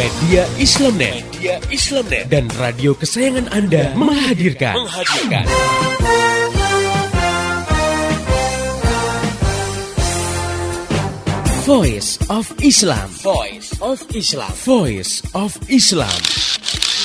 Media 0.00 0.48
Islamnet, 0.56 1.20
Media 1.28 1.60
Islamnet 1.68 2.24
dan 2.32 2.48
radio 2.56 2.96
kesayangan 2.96 3.52
Anda 3.52 3.92
menghadirkan, 3.92 4.72
menghadirkan. 4.80 5.44
Voice 11.68 12.16
of 12.32 12.48
Islam. 12.64 13.12
Voice 13.20 13.76
of 13.84 14.00
Islam. 14.16 14.48
Voice 14.64 15.20
of 15.36 15.52
Islam. 15.68 16.16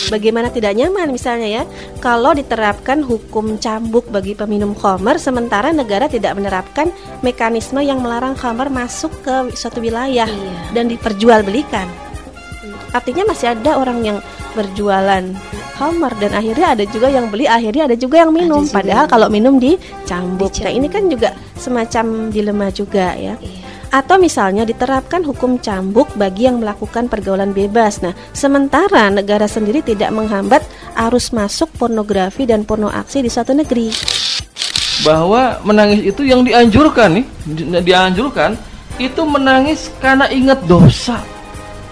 Bagaimana 0.08 0.48
tidak 0.48 0.80
nyaman 0.80 1.12
misalnya 1.12 1.52
ya 1.52 1.64
kalau 2.00 2.32
diterapkan 2.32 3.04
hukum 3.04 3.60
cambuk 3.60 4.08
bagi 4.08 4.40
peminum 4.40 4.72
khamar 4.72 5.20
sementara 5.20 5.76
negara 5.76 6.08
tidak 6.08 6.32
menerapkan 6.40 6.96
mekanisme 7.20 7.84
yang 7.84 8.00
melarang 8.00 8.40
khamar 8.40 8.72
masuk 8.72 9.12
ke 9.20 9.52
suatu 9.52 9.84
wilayah 9.84 10.32
Iya. 10.32 10.72
dan 10.72 10.88
diperjualbelikan. 10.88 12.05
Artinya 12.96 13.28
masih 13.28 13.52
ada 13.52 13.76
orang 13.76 14.00
yang 14.02 14.18
berjualan 14.56 15.24
khamar 15.76 16.16
dan 16.16 16.32
akhirnya 16.32 16.80
ada 16.80 16.88
juga 16.88 17.12
yang 17.12 17.28
beli, 17.28 17.44
akhirnya 17.44 17.92
ada 17.92 17.96
juga 18.00 18.24
yang 18.24 18.32
minum. 18.32 18.64
juga. 18.64 18.80
Padahal 18.80 19.06
kalau 19.06 19.28
minum 19.28 19.60
dicambuk. 19.60 20.48
Nah, 20.56 20.72
Dicambuk. 20.72 20.80
ini 20.80 20.88
kan 20.88 21.04
juga 21.12 21.30
semacam 21.60 22.06
dilema 22.32 22.72
juga 22.72 23.12
ya. 23.20 23.36
Iya. 23.36 23.64
Atau 23.92 24.16
misalnya 24.16 24.64
diterapkan 24.64 25.24
hukum 25.24 25.60
cambuk 25.60 26.08
bagi 26.16 26.48
yang 26.48 26.60
melakukan 26.60 27.08
pergaulan 27.08 27.52
bebas. 27.52 28.00
Nah, 28.00 28.16
sementara 28.32 29.08
negara 29.08 29.46
sendiri 29.46 29.84
tidak 29.84 30.12
menghambat 30.12 30.64
arus 30.96 31.32
masuk 31.32 31.68
pornografi 31.76 32.48
dan 32.48 32.64
porno 32.64 32.88
aksi 32.88 33.20
di 33.20 33.28
suatu 33.28 33.52
negeri. 33.52 33.92
bahwa 35.04 35.60
menangis 35.68 36.08
itu 36.08 36.24
yang 36.24 36.40
dianjurkan 36.42 37.20
nih 37.20 37.26
di- 37.44 37.68
dianjurkan 37.84 38.56
itu 38.96 39.22
menangis 39.28 39.92
karena 40.00 40.32
ingat 40.32 40.64
dosa 40.64 41.20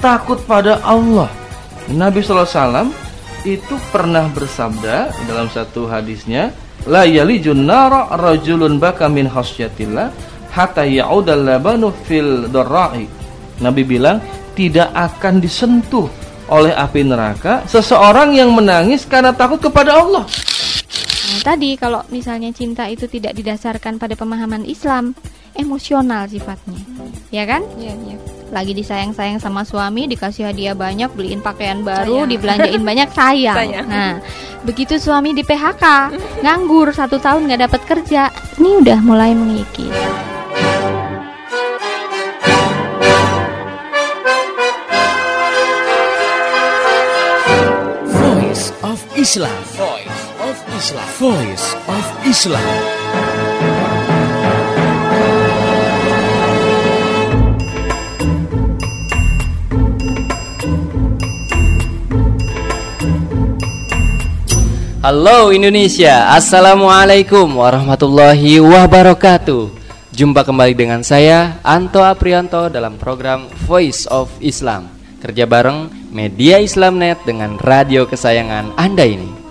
takut 0.04 0.36
pada 0.44 0.84
Allah. 0.84 1.32
Nabi 1.88 2.20
SAW 2.20 2.92
itu 3.48 3.76
pernah 3.88 4.28
bersabda 4.28 5.16
dalam 5.24 5.48
satu 5.48 5.88
hadisnya 5.88 6.52
la 6.84 7.08
yalijun 7.08 7.64
nara 7.64 8.12
rajulun 8.20 8.80
baka 8.80 9.08
min 9.08 9.32
khasyatillah 9.32 10.12
hatta 10.52 10.84
ya'udal 10.84 11.44
labanu 11.44 11.92
fil 12.08 12.48
darra'i 12.52 13.08
Nabi 13.60 13.84
bilang 13.84 14.20
tidak 14.56 14.92
akan 14.96 15.44
disentuh 15.44 16.08
oleh 16.48 16.72
api 16.72 17.04
neraka 17.04 17.64
seseorang 17.68 18.36
yang 18.36 18.52
menangis 18.52 19.04
karena 19.08 19.36
takut 19.36 19.60
kepada 19.60 20.04
Allah 20.04 20.24
tadi 21.44 21.76
kalau 21.76 22.02
misalnya 22.08 22.50
cinta 22.56 22.88
itu 22.88 23.06
tidak 23.06 23.36
didasarkan 23.36 24.00
pada 24.00 24.16
pemahaman 24.16 24.64
Islam, 24.64 25.12
emosional 25.54 26.26
sifatnya. 26.26 26.80
Ya 27.30 27.44
kan? 27.44 27.62
Iya, 27.76 27.94
iya. 28.08 28.18
Lagi 28.54 28.72
disayang-sayang 28.72 29.42
sama 29.42 29.66
suami, 29.66 30.06
dikasih 30.08 30.48
hadiah 30.48 30.78
banyak, 30.78 31.10
beliin 31.14 31.42
pakaian 31.42 31.82
Sayang. 31.82 31.86
baru, 31.86 32.18
dibelanjain 32.30 32.82
banyak 32.82 33.10
sayang. 33.18 33.58
Sayang. 33.58 33.88
Nah, 33.90 34.14
begitu 34.64 34.96
suami 34.96 35.36
di 35.36 35.44
PHK, 35.44 35.84
nganggur 36.46 36.96
satu 36.96 37.20
tahun 37.20 37.50
nggak 37.50 37.62
dapat 37.68 37.82
kerja, 37.84 38.22
ini 38.62 38.80
udah 38.80 39.00
mulai 39.04 39.36
mengikis. 39.36 39.92
Voice 48.06 48.70
of 48.86 49.02
Islam. 49.18 49.58
Voice 49.74 50.23
of 50.54 50.62
Islam. 50.78 51.08
Voice 51.18 51.68
of 51.90 52.06
Islam. 52.30 52.74
Halo 65.02 65.50
Indonesia, 65.52 66.32
Assalamualaikum 66.32 67.60
warahmatullahi 67.60 68.64
wabarakatuh 68.64 69.68
Jumpa 70.16 70.48
kembali 70.48 70.72
dengan 70.80 71.04
saya 71.04 71.60
Anto 71.60 72.00
Aprianto 72.00 72.72
dalam 72.72 72.96
program 72.96 73.52
Voice 73.68 74.08
of 74.08 74.32
Islam 74.40 74.88
Kerja 75.20 75.44
bareng 75.44 75.92
Media 76.16 76.64
Islamnet 76.64 77.20
dengan 77.28 77.60
radio 77.60 78.08
kesayangan 78.08 78.80
Anda 78.80 79.04
ini 79.04 79.43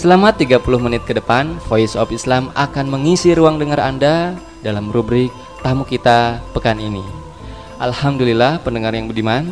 Selama 0.00 0.32
30 0.32 0.64
menit 0.80 1.04
ke 1.04 1.12
depan 1.12 1.60
Voice 1.68 1.92
of 1.92 2.08
Islam 2.08 2.48
akan 2.56 2.88
mengisi 2.88 3.36
ruang 3.36 3.60
dengar 3.60 3.84
Anda 3.84 4.32
Dalam 4.64 4.88
rubrik 4.88 5.28
tamu 5.60 5.84
kita 5.84 6.40
pekan 6.56 6.80
ini 6.80 7.04
Alhamdulillah 7.76 8.64
pendengar 8.64 8.96
yang 8.96 9.12
budiman 9.12 9.44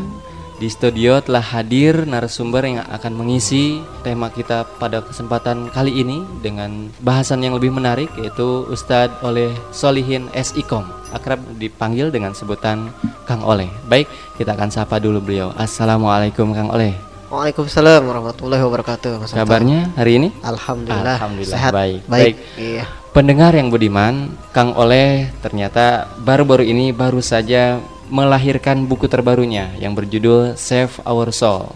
di 0.56 0.66
studio 0.72 1.20
telah 1.20 1.44
hadir 1.44 2.08
narasumber 2.08 2.64
yang 2.66 2.82
akan 2.90 3.14
mengisi 3.14 3.78
tema 4.02 4.26
kita 4.26 4.66
pada 4.80 5.04
kesempatan 5.04 5.70
kali 5.70 6.02
ini 6.02 6.24
dengan 6.42 6.90
bahasan 6.98 7.44
yang 7.44 7.54
lebih 7.54 7.70
menarik 7.70 8.10
yaitu 8.18 8.66
Ustadz 8.66 9.22
Oleh 9.22 9.54
Solihin 9.70 10.26
S. 10.34 10.50
Ikom 10.58 10.82
akrab 11.14 11.38
dipanggil 11.62 12.10
dengan 12.10 12.34
sebutan 12.34 12.90
Kang 13.22 13.46
Oleh. 13.46 13.70
Baik, 13.86 14.10
kita 14.34 14.58
akan 14.58 14.68
sapa 14.68 14.98
dulu 14.98 15.22
beliau. 15.22 15.54
Assalamualaikum 15.54 16.50
Kang 16.50 16.74
Oleh. 16.74 17.07
Waalaikumsalam 17.28 18.08
warahmatullahi 18.08 18.64
wabarakatuh. 18.64 19.20
Mas. 19.20 19.36
Kabarnya 19.36 19.92
hari 20.00 20.16
ini? 20.16 20.28
Alhamdulillah. 20.40 21.20
Alhamdulillah, 21.20 21.58
Sehat. 21.60 21.72
baik. 21.76 22.00
Baik. 22.08 22.24
Baik. 22.24 22.36
Iya. 22.56 22.84
Pendengar 23.12 23.52
yang 23.52 23.68
budiman, 23.68 24.32
Kang 24.56 24.72
Oleh 24.72 25.28
ternyata 25.44 26.08
baru-baru 26.24 26.64
ini 26.64 26.88
baru 26.88 27.20
saja 27.20 27.84
melahirkan 28.08 28.88
buku 28.88 29.12
terbarunya 29.12 29.76
yang 29.76 29.92
berjudul 29.92 30.56
Save 30.56 31.04
Our 31.04 31.28
Soul. 31.28 31.68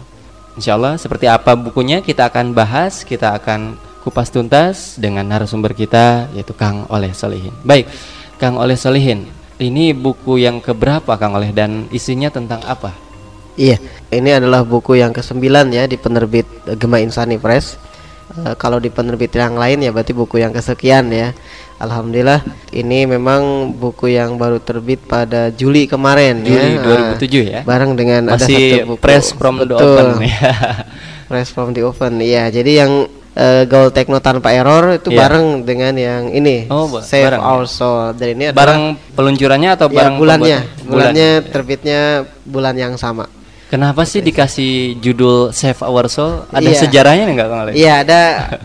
Insya 0.57 0.73
Allah 0.73 0.97
seperti 0.97 1.29
apa 1.29 1.53
bukunya 1.53 2.01
kita 2.01 2.33
akan 2.33 2.57
bahas, 2.57 3.05
kita 3.05 3.37
akan 3.37 3.77
kupas 4.01 4.33
tuntas 4.33 4.97
dengan 4.97 5.29
narasumber 5.29 5.77
kita 5.77 6.33
yaitu 6.33 6.57
Kang 6.57 6.89
Oleh 6.89 7.13
Solihin. 7.13 7.53
Baik, 7.61 7.93
Kang 8.41 8.57
Oleh 8.57 8.73
Solihin, 8.73 9.29
ini 9.61 9.93
buku 9.93 10.41
yang 10.41 10.57
keberapa 10.65 11.13
Kang 11.21 11.37
Oleh 11.37 11.53
dan 11.53 11.85
isinya 11.93 12.33
tentang 12.33 12.65
apa? 12.65 13.12
Iya. 13.55 13.77
Ini 14.09 14.37
adalah 14.37 14.61
buku 14.61 14.95
yang 14.95 15.09
ke-9 15.09 15.41
ya 15.69 15.83
di 15.85 15.95
penerbit 15.95 16.45
eh, 16.65 16.73
Gema 16.73 16.97
Insani 16.97 17.37
Press. 17.37 17.77
Eh, 18.33 18.55
kalau 18.55 18.77
di 18.77 18.89
penerbit 18.89 19.29
yang 19.31 19.53
lain 19.53 19.79
ya 19.79 19.89
berarti 19.89 20.11
buku 20.11 20.37
yang 20.37 20.49
kesekian 20.49 21.09
ya. 21.09 21.33
Alhamdulillah 21.77 22.39
ini 22.71 23.03
memang 23.03 23.73
buku 23.73 24.07
yang 24.09 24.37
baru 24.37 24.57
terbit 24.57 25.03
pada 25.03 25.51
Juli 25.51 25.83
kemarin 25.83 26.39
Juli 26.39 26.79
ya. 26.79 27.17
2007 27.19 27.43
ya? 27.43 27.59
Bareng 27.61 27.93
dengan 27.93 28.31
ada 28.31 28.39
Masih 28.39 28.55
satu 28.79 28.95
buku. 28.95 29.01
press 29.01 29.25
from 29.31 29.55
the 29.59 29.67
Betul. 29.67 29.91
open 29.91 30.07
ya. 30.23 30.51
Press 31.29 31.49
from 31.49 31.73
the 31.73 31.81
oven. 31.81 32.21
Iya, 32.21 32.53
jadi 32.53 32.85
yang 32.85 32.91
eh, 33.33 33.63
Gaul 33.65 33.89
Techno 33.89 34.21
tanpa 34.21 34.53
error 34.53 34.93
itu 34.93 35.09
Iya. 35.09 35.25
bareng 35.25 35.47
dengan 35.65 35.93
yang 35.97 36.23
ini 36.29 36.69
Oh, 36.69 36.85
Save 37.01 37.25
bareng 37.25 37.41
ya. 37.41 37.49
Our 37.49 37.65
Soul. 37.65 38.13
Dan 38.13 38.27
ini 38.37 38.43
adalah 38.49 38.59
Barang 38.59 38.81
peluncurannya 39.11 39.69
atau 39.73 39.87
ya, 39.89 39.95
barang 39.97 40.15
bulannya. 40.15 40.59
Bulannya 40.85 41.29
Bulan. 41.41 41.51
terbitnya 41.51 41.99
bulan 42.45 42.75
yang 42.77 42.93
sama. 42.95 43.25
Kenapa 43.73 44.05
sih 44.05 44.21
dikasih 44.21 45.01
judul 45.01 45.49
Save 45.49 45.81
Our 45.81 46.05
Soul? 46.05 46.45
Ada 46.53 46.69
Iya. 46.69 46.77
sejarahnya 46.77 47.25
enggak 47.25 47.49
Kang? 47.49 47.73
Iya, 47.73 47.93
ada 48.05 48.19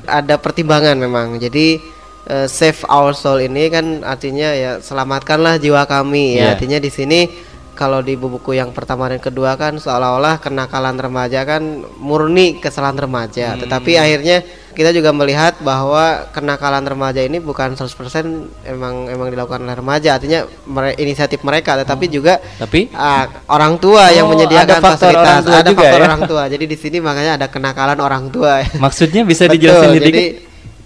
ada 0.05 0.35
pertimbangan 0.37 1.01
memang. 1.01 1.41
Jadi 1.41 1.81
eh, 2.29 2.45
Save 2.45 2.85
Our 2.85 3.17
Soul 3.17 3.49
ini 3.49 3.73
kan 3.73 4.05
artinya 4.05 4.53
ya 4.53 4.85
selamatkanlah 4.85 5.57
jiwa 5.57 5.89
kami 5.89 6.37
ya. 6.37 6.37
Iya. 6.37 6.49
Artinya 6.53 6.77
di 6.77 6.91
sini 6.93 7.25
kalau 7.79 8.03
di 8.03 8.19
buku 8.19 8.53
yang 8.53 8.75
pertama 8.75 9.07
dan 9.07 9.23
kedua 9.23 9.55
kan 9.55 9.79
seolah-olah 9.79 10.43
kenakalan 10.43 10.99
remaja 10.99 11.47
kan 11.47 11.63
murni 11.95 12.59
kesalahan 12.59 12.99
remaja. 12.99 13.55
Hmm. 13.55 13.63
Tetapi 13.63 13.95
akhirnya 13.95 14.43
kita 14.75 14.91
juga 14.91 15.11
melihat 15.11 15.55
bahwa 15.61 16.27
kenakalan 16.29 16.83
remaja 16.83 17.23
ini 17.23 17.39
bukan 17.39 17.79
100% 17.79 17.95
emang 18.65 19.07
emang 19.07 19.31
dilakukan 19.31 19.63
oleh 19.63 19.75
remaja. 19.75 20.19
Artinya 20.19 20.43
mere- 20.67 20.99
inisiatif 20.99 21.39
mereka 21.41 21.79
tetapi 21.79 22.07
juga 22.09 22.43
Tapi 22.59 22.91
ah, 22.91 23.31
orang 23.47 23.79
tua 23.79 24.11
yang 24.11 24.27
Oh, 24.27 24.35
menyediakan 24.35 24.67
ada 24.69 24.83
faktor 24.83 25.15
fasilitas. 25.15 25.23
orang 25.23 25.39
tua 25.41 25.55
ada 25.55 25.69
juga 25.69 25.79
faktor 25.81 26.01
ya? 26.01 26.05
orang 26.05 26.23
tua. 26.27 26.43
Jadi 26.51 26.65
di 26.67 26.77
sini 26.77 26.99
makanya 26.99 27.33
ada 27.39 27.47
kenakalan 27.47 27.99
orang 27.99 28.25
tua. 28.29 28.53
maksudnya 28.83 29.23
bisa 29.23 29.47
Betul, 29.47 29.55
dijelasin 29.55 29.91
jadi 29.95 30.03
sedikit? 30.03 30.35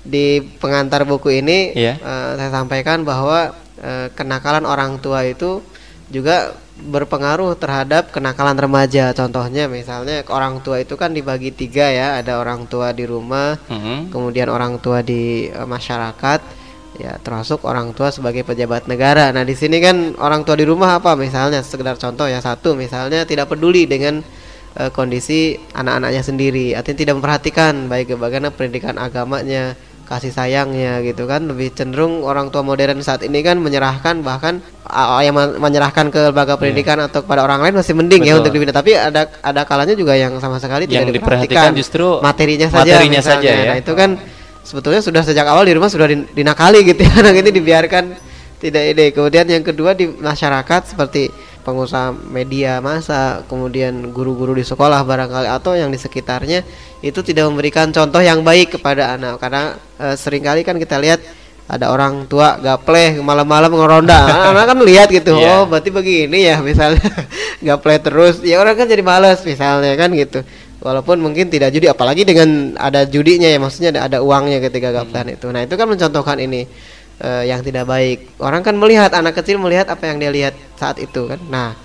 di 0.03 0.27
pengantar 0.59 1.03
buku 1.03 1.41
ini 1.41 1.73
Iya. 1.73 1.97
eh, 1.97 2.31
saya 2.37 2.51
sampaikan 2.53 3.01
bahwa 3.01 3.49
eh, 3.79 4.13
kenakalan 4.13 4.63
orang 4.63 5.01
tua 5.01 5.25
itu 5.25 5.65
juga 6.09 6.53
berpengaruh 6.73 7.53
terhadap 7.61 8.11
kenakalan 8.11 8.57
remaja. 8.57 9.13
Contohnya 9.13 9.69
misalnya 9.69 10.25
orang 10.33 10.65
tua 10.65 10.81
itu 10.81 10.97
kan 10.97 11.13
dibagi 11.13 11.53
tiga 11.53 11.93
ya, 11.93 12.19
ada 12.19 12.41
orang 12.41 12.65
tua 12.67 12.91
di 12.97 13.05
rumah, 13.05 13.61
Mhm. 13.69 14.09
kemudian 14.09 14.49
orang 14.49 14.81
tua 14.81 15.05
di 15.05 15.53
eh, 15.53 15.67
masyarakat, 15.69 16.41
ya 16.97 17.17
termasuk 17.21 17.65
orang 17.69 17.93
tua 17.93 18.09
sebagai 18.09 18.43
pejabat 18.43 18.89
negara. 18.89 19.31
Nah 19.33 19.45
di 19.45 19.53
sini 19.57 19.79
kan 19.85 20.17
orang 20.17 20.43
tua 20.49 20.57
di 20.57 20.65
rumah 20.65 20.97
apa 21.01 21.13
misalnya 21.17 21.61
sekedar 21.61 21.97
contoh 22.01 22.29
ya 22.29 22.41
satu 22.41 22.77
misalnya 22.77 23.25
tidak 23.29 23.53
peduli 23.53 23.85
dengan 23.85 24.25
eh, 24.73 24.89
kondisi 24.89 25.61
anak-anaknya 25.77 26.23
sendiri, 26.25 26.67
artinya 26.73 26.99
tidak 27.05 27.15
memperhatikan 27.21 27.93
baik 27.93 28.17
bagaimana 28.17 28.49
pendidikan 28.49 28.97
agamanya, 28.97 29.77
kasih 30.03 30.29
sayangnya 30.29 31.01
gitu 31.01 31.25
kan 31.25 31.47
lebih 31.47 31.73
cenderung 31.73 32.21
orang 32.21 32.53
tua 32.53 32.61
modern 32.61 33.01
saat 33.01 33.25
ini 33.25 33.41
kan 33.41 33.57
menyerahkan 33.57 34.21
bahkan 34.21 34.61
uh, 34.85 35.23
yang 35.25 35.33
men- 35.33 35.57
menyerahkan 35.57 36.13
ke 36.13 36.29
lembaga 36.29 36.59
pendidikan 36.59 37.01
atau 37.01 37.25
kepada 37.25 37.41
orang 37.41 37.63
lain 37.63 37.75
masih 37.79 37.95
mending 37.97 38.23
ya 38.23 38.37
Betul. 38.37 38.41
untuk 38.45 38.53
dibina 38.53 38.73
tapi 38.75 38.93
ada 38.93 39.31
ada 39.41 39.63
kalanya 39.65 39.97
juga 39.97 40.13
yang 40.13 40.37
sama 40.37 40.61
sekali 40.61 40.85
Yang 40.85 41.09
tidak 41.09 41.17
diperhatikan 41.17 41.71
diperhatikan 41.71 41.71
justru 41.79 42.07
materinya 42.21 42.69
saja 42.69 42.93
materinya 42.99 43.21
misalnya. 43.23 43.41
saja 43.41 43.51
ya. 43.57 43.71
Nah, 43.73 43.77
itu 43.81 43.93
kan 43.97 44.11
sebetulnya 44.63 45.01
sudah 45.01 45.23
sejak 45.25 45.47
awal 45.49 45.65
di 45.65 45.75
rumah 45.75 45.89
sudah 45.89 46.07
din- 46.07 46.29
dinakali 46.31 46.79
gitu 46.85 47.01
ya 47.03 47.13
anak 47.25 47.35
ini 47.41 47.51
dibiarkan 47.51 48.05
tidak 48.63 48.83
ide 48.95 49.07
kemudian 49.11 49.47
yang 49.49 49.65
kedua 49.67 49.91
di 49.91 50.07
masyarakat 50.07 50.95
seperti 50.95 51.31
pengusaha 51.63 52.11
media 52.13 52.83
massa 52.83 53.47
kemudian 53.47 54.11
guru-guru 54.11 54.53
di 54.53 54.67
sekolah 54.67 55.01
barangkali 55.07 55.49
atau 55.49 55.79
yang 55.79 55.89
di 55.89 55.99
sekitarnya 55.99 56.67
itu 57.03 57.19
tidak 57.23 57.49
memberikan 57.51 57.91
contoh 57.95 58.19
yang 58.23 58.43
baik 58.43 58.79
kepada 58.79 59.15
anak. 59.17 59.39
Karena 59.39 59.79
eh, 59.99 60.15
sering 60.19 60.43
kali 60.43 60.67
kan 60.67 60.77
kita 60.77 60.99
lihat 60.99 61.23
ada 61.71 61.89
orang 61.95 62.27
tua 62.27 62.59
gapleh 62.59 63.17
malam-malam 63.23 63.73
ngeronda. 63.73 64.19
Anak 64.53 64.75
kan 64.75 64.79
lihat 64.83 65.09
gitu 65.09 65.39
Iya. 65.39 65.63
oh 65.63 65.71
berarti 65.71 65.89
begini 65.89 66.51
ya 66.51 66.61
misalnya. 66.61 67.01
Gapleh 67.67 68.03
terus. 68.03 68.43
Ya 68.43 68.59
orang 68.59 68.75
kan 68.75 68.91
jadi 68.91 69.01
males 69.01 69.41
misalnya 69.47 69.95
kan 69.95 70.11
gitu. 70.13 70.43
Walaupun 70.83 71.23
mungkin 71.23 71.47
tidak 71.47 71.71
judi 71.71 71.87
apalagi 71.87 72.27
dengan 72.27 72.75
ada 72.75 73.07
judinya 73.07 73.47
ya 73.47 73.63
maksudnya 73.63 73.95
ada, 73.95 74.01
ada 74.11 74.19
uangnya 74.19 74.59
ketika 74.59 74.91
gaplehan 74.91 75.39
itu. 75.39 75.47
Nah 75.55 75.63
itu 75.63 75.79
kan 75.79 75.87
mencontohkan 75.87 76.43
ini 76.43 76.67
eh, 77.21 77.45
yang 77.51 77.61
tidak 77.61 77.85
baik. 77.85 78.39
Orang 78.41 78.65
kan 78.65 78.79
melihat 78.79 79.13
anak 79.13 79.37
kecil 79.37 79.61
melihat 79.61 79.91
apa 79.93 80.09
yang 80.09 80.17
dia 80.23 80.31
lihat 80.33 80.55
saat 80.79 80.97
itu 81.03 81.29
kan? 81.29 81.41
Nah 81.51 81.77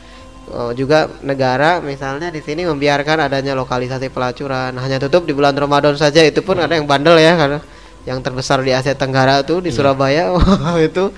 oh, 0.53 0.71
juga 0.71 1.12
negara 1.25 1.83
misalnya 1.83 2.31
di 2.31 2.39
sini 2.39 2.63
membiarkan 2.63 3.27
adanya 3.27 3.57
lokalisasi 3.57 4.13
pelacuran. 4.13 4.75
Hanya 4.79 5.01
tutup 5.01 5.27
di 5.27 5.33
bulan 5.35 5.56
Ramadan 5.57 5.97
saja 6.00 6.24
itu 6.24 6.39
pun 6.39 6.59
ada 6.62 6.71
yang 6.75 6.88
bandel 6.88 7.19
ya 7.19 7.35
karena 7.35 7.59
yang 8.07 8.24
terbesar 8.24 8.63
di 8.63 8.71
Asia 8.71 8.95
Tenggara 8.95 9.44
tuh 9.44 9.59
di 9.59 9.68
Surabaya 9.74 10.31
itu 10.88 11.12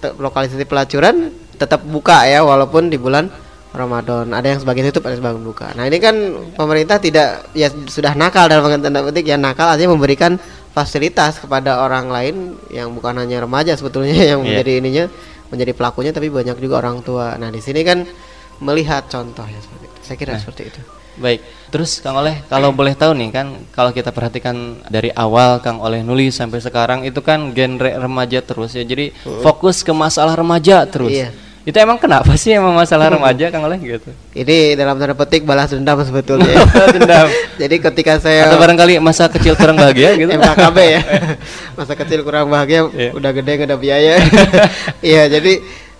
lokalisasi 0.00 0.64
pelacuran 0.64 1.28
tetap 1.56 1.84
buka 1.84 2.24
ya 2.24 2.40
walaupun 2.44 2.88
di 2.88 2.96
bulan 2.96 3.28
Ramadan. 3.76 4.32
Ada 4.32 4.56
yang 4.56 4.60
sebagian 4.64 4.88
tutup 4.88 5.04
ada 5.04 5.12
yang 5.12 5.20
sebagian 5.20 5.44
buka. 5.44 5.68
Nah 5.76 5.84
ini 5.84 5.98
kan 6.00 6.16
pemerintah 6.56 6.96
tidak 6.96 7.52
ya 7.52 7.68
sudah 7.68 8.16
nakal 8.16 8.48
dalam 8.48 8.80
tanda 8.80 9.04
petik. 9.04 9.28
Ya 9.28 9.36
nakal 9.36 9.76
artinya 9.76 9.92
memberikan 9.92 10.40
fasilitas 10.76 11.40
kepada 11.40 11.80
orang 11.80 12.12
lain 12.12 12.36
yang 12.68 12.92
bukan 12.92 13.16
hanya 13.16 13.40
remaja 13.40 13.72
sebetulnya 13.72 14.12
yang 14.36 14.44
Iya. 14.44 14.60
menjadi 14.60 14.72
ininya 14.76 15.04
menjadi 15.48 15.72
pelakunya 15.72 16.12
tapi 16.12 16.28
banyak 16.28 16.60
juga 16.60 16.84
orang 16.84 17.00
tua. 17.00 17.32
Nah 17.40 17.48
di 17.48 17.64
sini 17.64 17.80
kan 17.80 18.04
melihat 18.60 19.08
contoh 19.08 19.48
ya 19.48 19.56
seperti 19.56 19.84
itu. 19.88 19.98
Saya 20.04 20.16
kira 20.20 20.32
seperti 20.36 20.62
itu. 20.68 20.80
Baik, 21.16 21.40
terus 21.72 22.04
Kang 22.04 22.20
Oleh, 22.20 22.44
kalau 22.44 22.76
boleh 22.76 22.92
tahu 22.92 23.16
nih 23.16 23.32
kan, 23.32 23.56
kalau 23.72 23.88
kita 23.88 24.12
perhatikan 24.12 24.84
dari 24.92 25.08
awal 25.16 25.64
Kang 25.64 25.80
Oleh 25.80 26.04
nulis 26.04 26.36
sampai 26.36 26.60
sekarang 26.60 27.08
itu 27.08 27.24
kan 27.24 27.56
genre 27.56 27.88
remaja 27.96 28.44
terus 28.44 28.76
ya, 28.76 28.84
jadi 28.84 29.16
fokus 29.40 29.80
ke 29.80 29.96
masalah 29.96 30.36
remaja 30.36 30.84
terus. 30.84 31.08
Iya. 31.08 31.32
Itu 31.66 31.76
emang 31.76 31.98
kenapa 31.98 32.30
sih 32.32 32.54
emang 32.54 32.72
masalah 32.72 33.10
remaja 33.10 33.50
Kang 33.50 33.66
Oleh 33.66 33.74
gitu? 33.76 34.14
ini 34.32 34.72
dalam 34.72 34.94
tanda 34.94 35.12
petik 35.12 35.42
balas 35.42 35.68
dendam 35.68 35.98
sebetulnya 35.98 36.62
Dendam. 36.94 37.26
jadi 37.56 37.76
ketika 37.82 38.16
saya 38.16 38.46
Atau 38.46 38.56
barangkali 38.56 38.96
masa 38.98 39.26
kecil 39.26 39.52
kurang 39.52 39.74
bahagia 39.74 40.14
gitu? 40.14 40.30
MKKB 40.30 40.78
ya 40.78 41.00
masa 41.78 41.92
kecil 41.92 42.22
kurang 42.22 42.46
bahagia 42.46 42.86
Iya. 42.86 43.10
udah 43.12 43.30
gede 43.32 43.50
nggak 43.52 43.66
ada 43.66 43.76
biaya 43.76 44.14
iya 45.02 45.26
jadi 45.26 45.58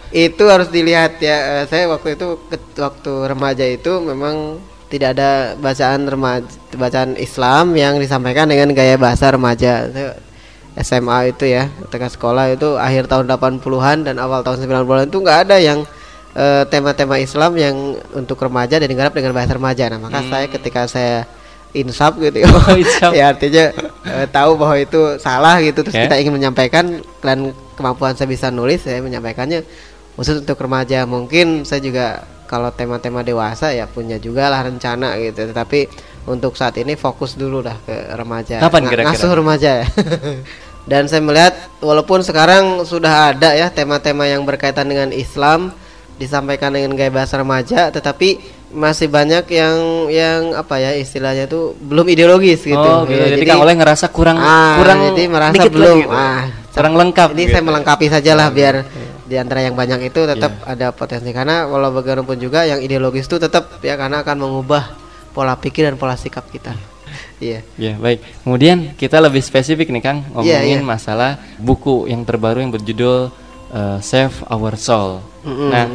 itu 0.09 0.45
harus 0.47 0.71
dilihat 0.71 1.19
ya 1.19 1.35
Eh, 1.35 1.65
saya 1.67 1.91
waktu 1.91 2.15
itu 2.15 2.39
waktu 2.77 3.12
remaja 3.27 3.67
itu 3.67 3.99
memang 3.99 4.62
tidak 4.87 5.19
ada 5.19 5.31
bacaan 5.57 6.07
remaja 6.07 6.47
bacaan 6.73 7.19
Islam 7.19 7.75
yang 7.75 7.99
disampaikan 7.99 8.47
dengan 8.47 8.71
gaya 8.71 8.95
bahasa 8.95 9.27
remaja 9.29 9.91
Saya 9.91 10.15
SMA 10.76 11.32
itu 11.32 11.49
ya 11.49 11.73
ketika 11.88 12.12
sekolah 12.12 12.52
itu 12.52 12.76
akhir 12.76 13.08
tahun 13.08 13.25
80-an 13.32 14.05
dan 14.05 14.20
awal 14.20 14.44
tahun 14.44 14.61
90-an 14.61 15.08
itu 15.08 15.19
nggak 15.25 15.38
ada 15.49 15.56
yang 15.56 15.88
eh, 16.37 16.62
tema-tema 16.69 17.17
Islam 17.17 17.56
yang 17.56 17.76
untuk 18.12 18.37
remaja 18.37 18.76
dan 18.76 18.84
digarap 18.84 19.17
dengan 19.17 19.32
bahasa 19.32 19.56
remaja. 19.56 19.88
Nah 19.88 19.99
maka 19.99 20.20
saya 20.28 20.46
ketika 20.46 20.84
saya 20.84 21.25
insaf 21.73 22.17
gitu 22.17 22.44
ya 22.44 22.49
Oh, 22.56 22.76
ya 23.19 23.32
artinya 23.32 23.73
eh, 24.05 24.26
tahu 24.28 24.61
bahwa 24.61 24.76
itu 24.76 25.17
salah 25.17 25.56
gitu. 25.64 25.81
Terus 25.81 25.96
Ya. 25.96 26.05
kita 26.08 26.17
ingin 26.20 26.37
menyampaikan 26.37 27.00
dan 27.25 27.56
kemampuan 27.76 28.12
saya 28.12 28.28
bisa 28.28 28.52
nulis 28.52 28.84
saya 28.84 29.00
menyampaikannya. 29.00 29.64
Khusus 30.17 30.44
untuk 30.44 30.61
remaja 30.61 31.05
mungkin 31.05 31.64
saya 31.64 31.81
juga 31.81 32.25
kalau 32.49 32.73
tema-tema 32.73 33.20
dewasa 33.20 33.73
ya 33.73 33.84
punya 33.88 34.17
juga 34.20 34.52
lah 34.52 34.61
rencana 34.64 35.17
gitu. 35.20 35.40
Tetapi 35.52 35.88
untuk 36.26 36.52
saat 36.56 36.76
ini 36.81 36.96
fokus 37.00 37.37
dulu 37.37 37.61
dah 37.64 37.76
ke 37.81 38.12
remaja. 38.12 38.61
Kapan 38.61 38.88
kira-kira? 38.88 39.12
ngasuh 39.12 39.32
remaja. 39.32 39.70
ya 39.84 39.87
dan 40.87 41.11
saya 41.11 41.19
melihat 41.21 41.55
walaupun 41.83 42.23
sekarang 42.23 42.87
sudah 42.87 43.35
ada 43.35 43.53
ya 43.53 43.69
tema-tema 43.75 44.25
yang 44.31 44.47
berkaitan 44.47 44.87
dengan 44.87 45.11
Islam 45.11 45.75
disampaikan 46.17 46.73
dengan 46.73 46.97
gaya 46.97 47.12
bahasa 47.12 47.37
remaja 47.37 47.93
tetapi 47.93 48.41
masih 48.73 49.06
banyak 49.06 49.44
yang 49.53 49.77
yang 50.09 50.41
apa 50.56 50.81
ya 50.81 50.91
istilahnya 50.97 51.47
itu 51.47 51.77
belum 51.77 52.06
ideologis 52.11 52.67
gitu. 52.67 52.77
Oh, 52.77 53.06
gitu. 53.06 53.19
Ya, 53.19 53.37
jadi, 53.37 53.44
Kang 53.47 53.62
Oleh 53.62 53.75
ngerasa 53.79 54.11
kurang 54.11 54.38
ah, 54.41 54.81
kurang 54.81 54.99
jadi 55.12 55.23
merasa 55.29 55.62
belum 55.69 55.99
gitu. 56.03 56.11
ah 56.11 56.44
kurang 56.77 56.94
lengkap. 56.99 57.29
ini 57.33 57.43
gitu. 57.47 57.53
saya 57.56 57.62
melengkapi 57.65 58.06
saja 58.11 58.33
lah 58.37 58.49
biar 58.53 58.85
di 59.27 59.35
antara 59.35 59.65
yang 59.65 59.75
banyak 59.75 60.12
itu 60.12 60.21
tetap 60.23 60.53
Iya. 60.62 60.73
ada 60.77 60.87
potensi 60.94 61.31
karena 61.35 61.67
walau 61.67 61.91
bagaimanapun 61.91 62.38
juga 62.38 62.62
yang 62.62 62.79
ideologis 62.79 63.27
itu 63.27 63.43
tetap 63.43 63.83
ya 63.83 63.99
karena 63.99 64.23
akan 64.23 64.37
mengubah 64.38 64.94
pola 65.35 65.59
pikir 65.59 65.88
dan 65.91 65.99
pola 65.99 66.15
sikap 66.15 66.47
kita. 66.49 66.96
Iya. 67.37 67.61
Ya 67.77 67.93
baik. 68.00 68.25
Kemudian 68.43 68.97
kita 68.97 69.21
lebih 69.21 69.44
spesifik 69.44 69.93
nih 69.93 70.03
Kang 70.03 70.19
Iya, 70.25 70.33
ngomongin 70.33 70.81
iya. 70.81 70.87
masalah 70.87 71.31
buku 71.61 72.09
yang 72.09 72.25
terbaru 72.25 72.65
yang 72.65 72.73
berjudul 72.73 73.29
uh, 73.71 73.99
Save 74.00 74.33
Our 74.49 74.75
Soul. 74.81 75.21
Mm-mm. 75.44 75.69
Nah, 75.69 75.87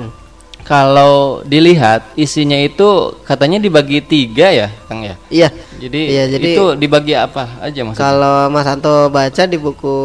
kalau 0.62 1.42
dilihat 1.42 2.14
isinya 2.14 2.54
itu 2.54 3.18
katanya 3.26 3.58
dibagi 3.58 3.98
tiga 4.06 4.54
ya, 4.54 4.70
Kang 4.86 5.02
ya. 5.02 5.18
Iya. 5.34 5.50
Jadi, 5.82 6.02
Iya, 6.14 6.24
jadi- 6.30 6.54
itu 6.54 6.66
dibagi 6.78 7.18
apa 7.18 7.58
aja 7.58 7.82
maksudnya? 7.82 8.06
Kalau 8.06 8.38
Mas 8.54 8.70
Anto 8.70 9.10
baca 9.10 9.44
di 9.50 9.58
buku 9.58 9.96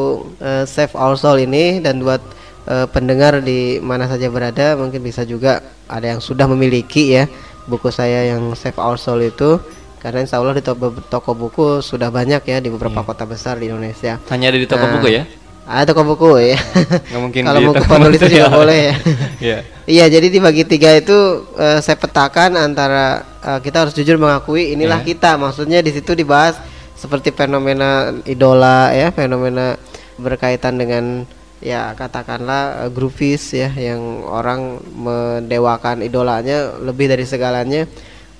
eh, 0.40 0.64
Save 0.64 0.96
Our 0.96 1.20
Soul 1.20 1.44
ini 1.44 1.84
dan 1.84 2.00
buat 2.00 2.24
eh, 2.64 2.88
pendengar 2.88 3.44
di 3.44 3.76
mana 3.84 4.08
saja 4.08 4.32
berada 4.32 4.72
mungkin 4.80 5.04
bisa 5.04 5.20
juga 5.28 5.60
ada 5.84 6.16
yang 6.16 6.24
sudah 6.24 6.48
memiliki 6.48 7.12
ya 7.12 7.28
buku 7.68 7.92
saya 7.92 8.32
yang 8.32 8.56
Save 8.56 8.80
Our 8.80 8.96
Soul 8.96 9.28
itu 9.28 9.60
karena 10.06 10.22
insya 10.22 10.38
Allah 10.38 10.54
di 10.54 10.62
toko, 10.62 10.94
toko 11.10 11.34
buku 11.34 11.82
sudah 11.82 12.14
banyak 12.14 12.38
ya 12.46 12.62
di 12.62 12.70
beberapa 12.70 13.02
kota 13.02 13.26
besar 13.26 13.58
di 13.58 13.66
Indonesia. 13.66 14.22
Hanya 14.30 14.54
ada 14.54 14.58
di 14.62 14.68
toko 14.70 14.86
Nah, 14.86 14.94
buku 14.94 15.08
ya? 15.10 15.22
Ada 15.66 15.90
toko 15.90 16.02
buku 16.06 16.28
ya. 16.46 16.58
Nggak 17.10 17.22
mungkin 17.26 17.42
Kalau 17.42 17.60
toko 17.74 17.84
penulis 17.90 18.20
juga 18.22 18.46
material. 18.46 18.54
boleh 18.54 18.78
ya. 18.78 18.94
Iya. 19.50 19.58
Iya, 19.90 20.04
jadi 20.14 20.26
dibagi 20.30 20.62
tiga 20.62 20.94
itu 20.94 21.18
eh, 21.58 21.82
saya 21.82 21.98
petakan 21.98 22.54
antara 22.54 23.26
eh, 23.42 23.58
kita 23.58 23.82
harus 23.82 23.98
jujur 23.98 24.14
mengakui 24.14 24.78
inilah 24.78 25.02
Ya. 25.02 25.06
kita. 25.10 25.34
Maksudnya 25.34 25.82
di 25.82 25.90
situ 25.90 26.14
dibahas 26.14 26.54
seperti 26.94 27.34
fenomena 27.34 28.14
idola 28.22 28.94
ya, 28.94 29.10
fenomena 29.10 29.74
berkaitan 30.22 30.78
dengan 30.78 31.26
ya 31.58 31.98
katakanlah 31.98 32.86
groovies 32.94 33.50
ya 33.50 33.74
yang 33.74 34.22
orang 34.22 34.78
mendewakan 34.94 36.06
idolanya 36.06 36.78
lebih 36.78 37.10
dari 37.10 37.26
segalanya. 37.26 37.90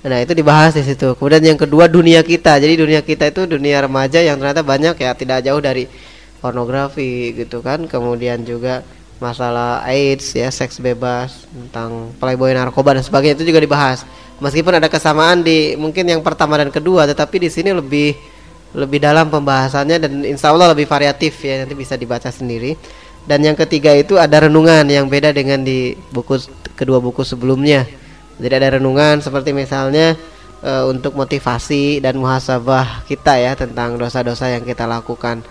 Nah, 0.07 0.23
itu 0.23 0.31
dibahas 0.31 0.71
di 0.71 0.87
situ. 0.87 1.13
Kemudian 1.19 1.43
yang 1.43 1.59
kedua 1.59 1.91
dunia 1.91 2.23
kita. 2.23 2.55
Jadi 2.57 2.79
dunia 2.79 3.03
kita 3.03 3.27
itu 3.27 3.43
dunia 3.43 3.83
remaja 3.83 4.23
yang 4.23 4.39
ternyata 4.39 4.63
banyak 4.63 4.95
ya 4.95 5.11
tidak 5.13 5.43
jauh 5.43 5.59
dari 5.59 5.85
pornografi 6.39 7.35
gitu 7.35 7.59
kan. 7.59 7.83
Kemudian 7.91 8.47
juga 8.47 8.87
masalah 9.19 9.83
AIDS 9.83 10.31
ya, 10.37 10.47
seks 10.47 10.79
bebas, 10.79 11.45
tentang 11.49 12.13
playboy 12.21 12.55
narkoba 12.55 12.95
dan 12.95 13.03
sebagainya 13.03 13.43
itu 13.43 13.51
juga 13.51 13.59
dibahas. 13.59 14.07
Meskipun 14.37 14.77
ada 14.77 14.87
kesamaan 14.87 15.41
di 15.41 15.73
mungkin 15.75 16.05
yang 16.05 16.21
pertama 16.21 16.55
dan 16.61 16.69
kedua, 16.69 17.09
tetapi 17.09 17.41
di 17.41 17.49
sini 17.49 17.73
lebih 17.73 18.13
lebih 18.77 19.01
dalam 19.01 19.33
pembahasannya 19.33 19.97
dan 19.97 20.11
insya 20.21 20.53
Allah 20.53 20.77
lebih 20.77 20.85
variatif 20.85 21.41
ya 21.41 21.65
nanti 21.65 21.73
bisa 21.73 21.97
dibaca 21.97 22.29
sendiri. 22.29 22.77
Dan 23.27 23.43
yang 23.43 23.57
ketiga 23.59 23.91
itu 23.91 24.15
ada 24.15 24.47
renungan 24.47 24.87
yang 24.87 25.11
beda 25.11 25.35
dengan 25.35 25.59
di 25.59 25.97
buku 26.15 26.39
kedua 26.79 27.03
buku 27.03 27.27
sebelumnya. 27.27 28.06
Jadi 28.37 28.53
ada 28.53 28.77
renungan 28.77 29.17
seperti 29.19 29.49
misalnya 29.51 30.13
eh, 30.61 30.83
untuk 30.85 31.17
motivasi 31.17 32.01
dan 32.01 32.17
muhasabah 32.21 33.05
kita 33.09 33.37
ya 33.37 33.57
tentang 33.57 33.97
dosa-dosa 33.97 34.53
yang 34.53 34.61
kita 34.61 34.85
lakukan. 34.85 35.41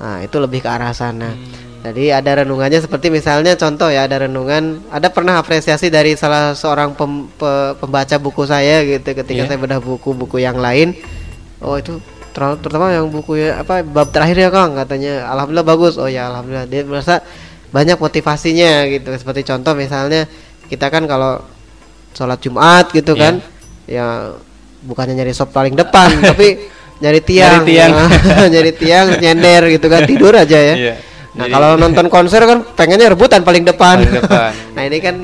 Nah, 0.00 0.24
itu 0.24 0.40
lebih 0.40 0.64
ke 0.64 0.68
arah 0.72 0.96
sana. 0.96 1.36
Jadi 1.84 2.08
ada 2.08 2.44
renungannya 2.44 2.80
seperti 2.80 3.12
misalnya 3.12 3.52
contoh 3.56 3.92
ya 3.92 4.08
ada 4.08 4.24
renungan, 4.24 4.80
ada 4.88 5.12
pernah 5.12 5.36
apresiasi 5.36 5.92
dari 5.92 6.16
salah 6.16 6.56
seorang 6.56 6.96
pem- 6.96 7.28
pe- 7.36 7.76
pembaca 7.76 8.16
buku 8.16 8.48
saya 8.48 8.80
gitu 8.84 9.12
ketika 9.12 9.44
Iya. 9.44 9.48
saya 9.48 9.60
bedah 9.60 9.80
buku-buku 9.80 10.40
yang 10.40 10.56
lain. 10.56 10.96
Oh, 11.60 11.76
itu 11.76 12.00
ter- 12.32 12.58
terutama 12.64 12.92
yang 12.92 13.12
buku 13.12 13.44
ya 13.44 13.60
apa 13.60 13.84
bab 13.84 14.08
terakhir 14.08 14.40
ya 14.40 14.48
Kang 14.48 14.72
katanya 14.76 15.28
alhamdulillah 15.28 15.68
bagus. 15.68 16.00
Oh 16.00 16.08
ya 16.08 16.32
alhamdulillah 16.32 16.68
dia 16.68 16.80
merasa 16.84 17.20
banyak 17.68 18.00
motivasinya 18.00 18.88
gitu. 18.88 19.08
Seperti 19.16 19.44
contoh 19.44 19.72
misalnya 19.76 20.24
kita 20.72 20.88
kan 20.88 21.04
kalau 21.04 21.44
sholat 22.12 22.38
Jumat 22.38 22.90
gitu 22.90 23.14
Iya. 23.14 23.20
kan 23.22 23.34
ya 23.86 24.06
bukannya 24.80 25.18
nyari 25.18 25.32
sop 25.32 25.50
paling 25.50 25.74
depan 25.74 26.08
tapi 26.32 26.68
nyari 27.00 27.20
tiang, 27.24 27.64
Nyari 27.64 27.68
tiang. 27.68 27.92
nyari 28.52 28.72
tiang, 28.76 29.06
nyender 29.16 29.62
gitu 29.72 29.86
kan 29.88 30.04
tidur 30.04 30.36
aja 30.36 30.58
ya. 30.58 30.74
Iya. 30.76 30.94
Nah 31.32 31.46
Jadi- 31.48 31.52
kalau 31.54 31.70
nonton 31.78 32.06
konser 32.08 32.44
kan 32.44 32.60
pengennya 32.76 33.08
rebutan 33.08 33.40
paling 33.40 33.64
depan. 33.64 34.04
Paling 34.04 34.20
depan. 34.20 34.52
nah 34.76 34.82
ini 34.84 34.98
kan 35.00 35.16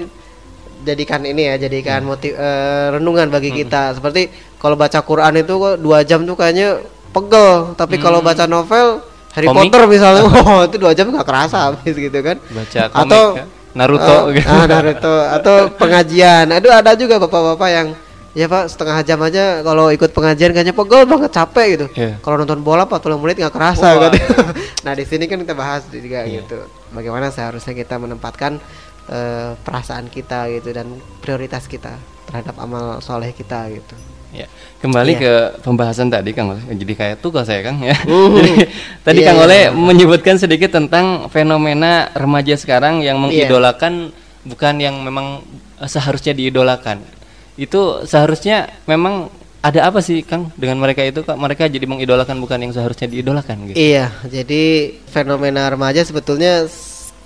jadikan 0.83 1.21
ini 1.23 1.53
ya, 1.53 1.55
jadikan 1.59 2.01
motiv 2.01 2.33
eh, 2.33 2.87
renungan 2.97 3.29
bagi 3.29 3.53
kita. 3.53 3.93
Seperti 3.93 4.31
kalau 4.57 4.73
baca 4.73 5.03
Quran 5.03 5.37
itu 5.37 5.53
kok 5.53 5.77
dua 5.77 6.01
jam 6.01 6.25
tuh 6.25 6.33
kayaknya 6.33 6.81
pegel, 7.13 7.77
tapi 7.77 8.01
kalau 8.01 8.25
baca 8.25 8.49
novel 8.49 9.05
Harry 9.37 9.45
Komik? 9.45 9.69
Potter 9.69 9.85
misalnya, 9.85 10.23
oh 10.25 10.65
itu 10.65 10.81
dua 10.81 10.97
jam 10.97 11.13
nggak 11.13 11.29
kerasa 11.29 11.69
habis 11.69 11.93
gitu 11.93 12.19
kan. 12.25 12.41
Baca 12.41 12.81
komik 12.89 13.03
Atau 13.05 13.25
kan? 13.37 13.47
Naruto 13.77 14.33
eh, 14.33 14.41
gitu. 14.41 14.49
ah, 14.49 14.65
Naruto 14.65 15.15
atau 15.21 15.57
pengajian. 15.77 16.49
Aduh 16.49 16.73
ada 16.73 16.97
juga 16.97 17.21
bapak-bapak 17.21 17.69
yang 17.69 17.89
ya 18.37 18.49
pak 18.49 18.69
setengah 18.69 19.01
jam 19.05 19.21
aja 19.25 19.61
kalau 19.65 19.89
ikut 19.93 20.13
pengajian 20.13 20.53
kayaknya 20.57 20.73
pegel 20.73 21.05
banget 21.05 21.31
capek 21.33 21.67
gitu. 21.77 21.87
Iya. 21.93 22.17
Kalau 22.25 22.37
nonton 22.41 22.65
bola 22.65 22.89
40 22.89 23.21
menit 23.21 23.37
nggak 23.37 23.53
kerasa 23.53 23.87
Wah. 23.93 24.09
gitu. 24.09 24.19
nah 24.89 24.93
di 24.97 25.05
sini 25.05 25.29
kan 25.29 25.41
kita 25.45 25.53
bahas 25.53 25.85
juga 25.93 26.25
Iya. 26.25 26.41
gitu. 26.45 26.65
Bagaimana 26.97 27.29
seharusnya 27.29 27.77
kita 27.77 28.01
menempatkan 28.01 28.57
eh, 29.13 29.53
perasaan 29.61 30.09
kita 30.09 30.49
gitu 30.57 30.73
dan 30.73 30.97
prioritas 31.21 31.69
kita 31.69 32.01
terhadap 32.27 32.57
amal 32.57 33.05
soleh 33.05 33.31
kita 33.37 33.69
gitu. 33.71 33.95
Ya, 34.37 34.47
kembali 34.79 35.13
Iya. 35.13 35.21
ke 35.21 35.33
pembahasan 35.61 36.07
tadi 36.07 36.31
Kang 36.31 36.53
Oleh. 36.53 36.61
Jadi 36.69 36.93
kayak 36.93 37.17
tugas 37.19 37.49
saya 37.49 37.65
Kang 37.65 37.81
ya. 37.81 37.97
Mhm. 38.05 38.37
Jadi 38.37 38.53
tadi 39.01 39.19
Iya, 39.21 39.27
Kang 39.27 39.39
iya, 39.39 39.45
Oleh 39.45 39.61
iya. 39.63 39.71
menyebutkan 39.73 40.37
sedikit 40.37 40.71
tentang 40.71 41.27
fenomena 41.29 42.13
remaja 42.13 42.53
sekarang 42.55 43.01
yang 43.01 43.17
mengidolakan 43.19 44.13
bukan 44.45 44.75
yang 44.77 45.01
memang 45.01 45.41
eh, 45.77 45.89
seharusnya 45.89 46.33
diidolakan. 46.33 47.01
Itu 47.57 48.05
seharusnya 48.05 48.69
memang 48.85 49.33
ada 49.59 49.89
apa 49.89 49.99
sih 49.99 50.21
Kang 50.21 50.53
dengan 50.55 50.77
mereka 50.77 51.01
itu 51.01 51.21
Kak? 51.21 51.35
Mereka 51.35 51.67
jadi 51.67 51.83
mengidolakan 51.83 52.37
bukan 52.37 52.61
yang 52.61 52.71
seharusnya 52.71 53.09
diidolakan 53.09 53.67
gitu. 53.67 53.77
Iya, 53.77 54.13
jadi 54.23 54.63
fenomena 55.09 55.67
remaja 55.67 56.05
sebetulnya 56.05 56.69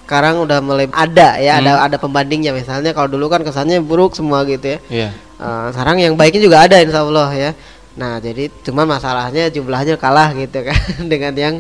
sekarang 0.06 0.40
udah 0.40 0.58
mulai 0.58 0.86
ada 0.90 1.36
ya, 1.36 1.58
Hmm. 1.58 1.62
ada 1.62 1.72
ada 1.84 1.96
pembandingnya 1.96 2.50
misalnya 2.50 2.90
kalau 2.90 3.06
dulu 3.06 3.26
kan 3.26 3.42
kesannya 3.42 3.78
buruk 3.78 4.14
semua 4.14 4.42
gitu 4.42 4.74
ya. 4.74 4.78
Iya. 4.88 5.10
Eh, 5.40 5.68
sekarang 5.72 5.96
yang 6.04 6.14
baiknya 6.20 6.44
juga 6.44 6.68
ada 6.68 6.76
insya 6.84 7.00
Allah 7.00 7.32
ya. 7.32 7.50
Nah 7.96 8.20
jadi 8.20 8.52
cuma 8.60 8.84
masalahnya 8.84 9.48
jumlahnya 9.48 9.96
kalah 9.96 10.36
gitu 10.36 10.68
kan 10.68 10.76
dengan 11.12 11.32
yang 11.32 11.54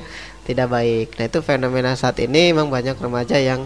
tidak 0.44 0.68
baik. 0.68 1.16
Nah 1.16 1.24
itu 1.24 1.38
fenomena 1.40 1.96
saat 1.96 2.20
ini 2.20 2.52
memang 2.52 2.68
banyak 2.68 3.00
remaja 3.00 3.40
yang 3.40 3.64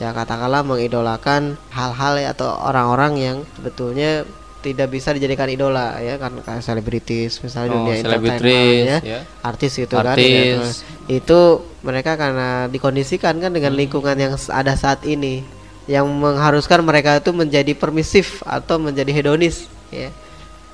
ya 0.00 0.16
katakanlah 0.16 0.64
mengidolakan 0.64 1.60
hal-hal 1.74 2.14
ya, 2.16 2.32
atau 2.32 2.48
orang-orang 2.56 3.12
yang 3.20 3.36
sebetulnya 3.58 4.24
tidak 4.60 4.92
bisa 4.92 5.12
dijadikan 5.16 5.48
idola 5.48 5.96
ya 6.04 6.20
kan 6.20 6.36
kayak 6.40 6.60
selebritis 6.60 7.40
misalnya 7.40 7.72
Oh, 7.72 7.76
dunia 7.84 7.96
entertainment 8.00 8.84
ya, 8.84 8.98
ya. 9.00 9.20
artis 9.40 9.72
gitu 9.76 9.96
kan 9.96 10.16
ya. 10.16 10.60
Nah, 10.60 10.72
itu 11.08 11.40
mereka 11.80 12.16
karena 12.16 12.68
dikondisikan 12.68 13.40
kan 13.40 13.52
dengan 13.52 13.72
lingkungan 13.76 14.16
yang 14.16 14.32
ada 14.36 14.72
saat 14.76 15.04
ini 15.04 15.44
yang 15.88 16.06
mengharuskan 16.08 16.84
mereka 16.84 17.16
itu 17.18 17.30
menjadi 17.32 17.72
permisif 17.72 18.42
atau 18.44 18.76
menjadi 18.76 19.10
hedonis 19.12 19.68
ya. 19.88 20.12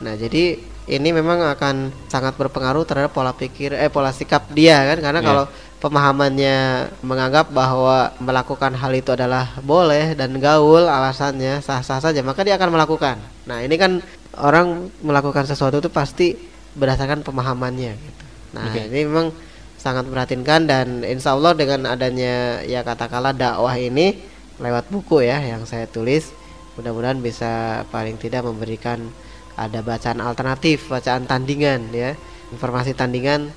Nah, 0.02 0.12
jadi 0.18 0.60
ini 0.86 1.08
memang 1.10 1.42
akan 1.56 1.90
sangat 2.06 2.38
berpengaruh 2.38 2.86
terhadap 2.86 3.10
pola 3.10 3.34
pikir 3.34 3.74
eh 3.74 3.90
pola 3.90 4.14
sikap 4.14 4.46
dia 4.54 4.86
kan 4.86 4.98
karena 5.02 5.20
Iya. 5.22 5.26
kalau 5.26 5.44
pemahamannya 5.82 6.56
menganggap 7.02 7.50
bahwa 7.50 8.14
melakukan 8.22 8.72
hal 8.76 8.92
itu 8.94 9.10
adalah 9.12 9.56
boleh 9.60 10.14
dan 10.14 10.36
gaul 10.38 10.86
alasannya 10.86 11.58
sah-sah 11.58 11.98
saja 11.98 12.20
maka 12.22 12.46
dia 12.46 12.54
akan 12.54 12.70
melakukan. 12.74 13.18
Nah, 13.50 13.62
ini 13.66 13.74
kan 13.74 13.98
orang 14.36 14.92
melakukan 15.02 15.48
sesuatu 15.48 15.80
itu 15.80 15.90
pasti 15.90 16.36
berdasarkan 16.76 17.24
pemahamannya 17.24 17.92
gitu. 17.96 18.24
Nah, 18.52 18.68
Oke. 18.70 18.86
ini 18.92 19.08
memang 19.08 19.32
sangat 19.80 20.04
memperhatinkan 20.08 20.60
dan 20.68 20.86
insya 21.06 21.32
Allah 21.34 21.52
dengan 21.56 21.88
adanya 21.88 22.60
ya 22.64 22.82
katakanlah 22.82 23.32
dakwah 23.32 23.74
ini 23.76 24.18
lewat 24.60 24.88
buku 24.88 25.24
ya 25.24 25.40
yang 25.42 25.64
saya 25.68 25.88
tulis. 25.88 26.32
Mudah-mudahan 26.76 27.20
bisa 27.24 27.82
paling 27.88 28.20
tidak 28.20 28.44
memberikan 28.44 29.08
ada 29.56 29.80
bacaan 29.80 30.20
alternatif 30.20 30.92
bacaan 30.92 31.24
tandingan 31.24 31.88
ya. 31.92 32.12
Informasi 32.52 32.92
tandingan 32.92 33.50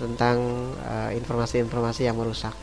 tentang 0.00 0.38
eh, 0.80 1.18
informasi-informasi 1.18 2.08
yang 2.08 2.16
merusak. 2.16 2.54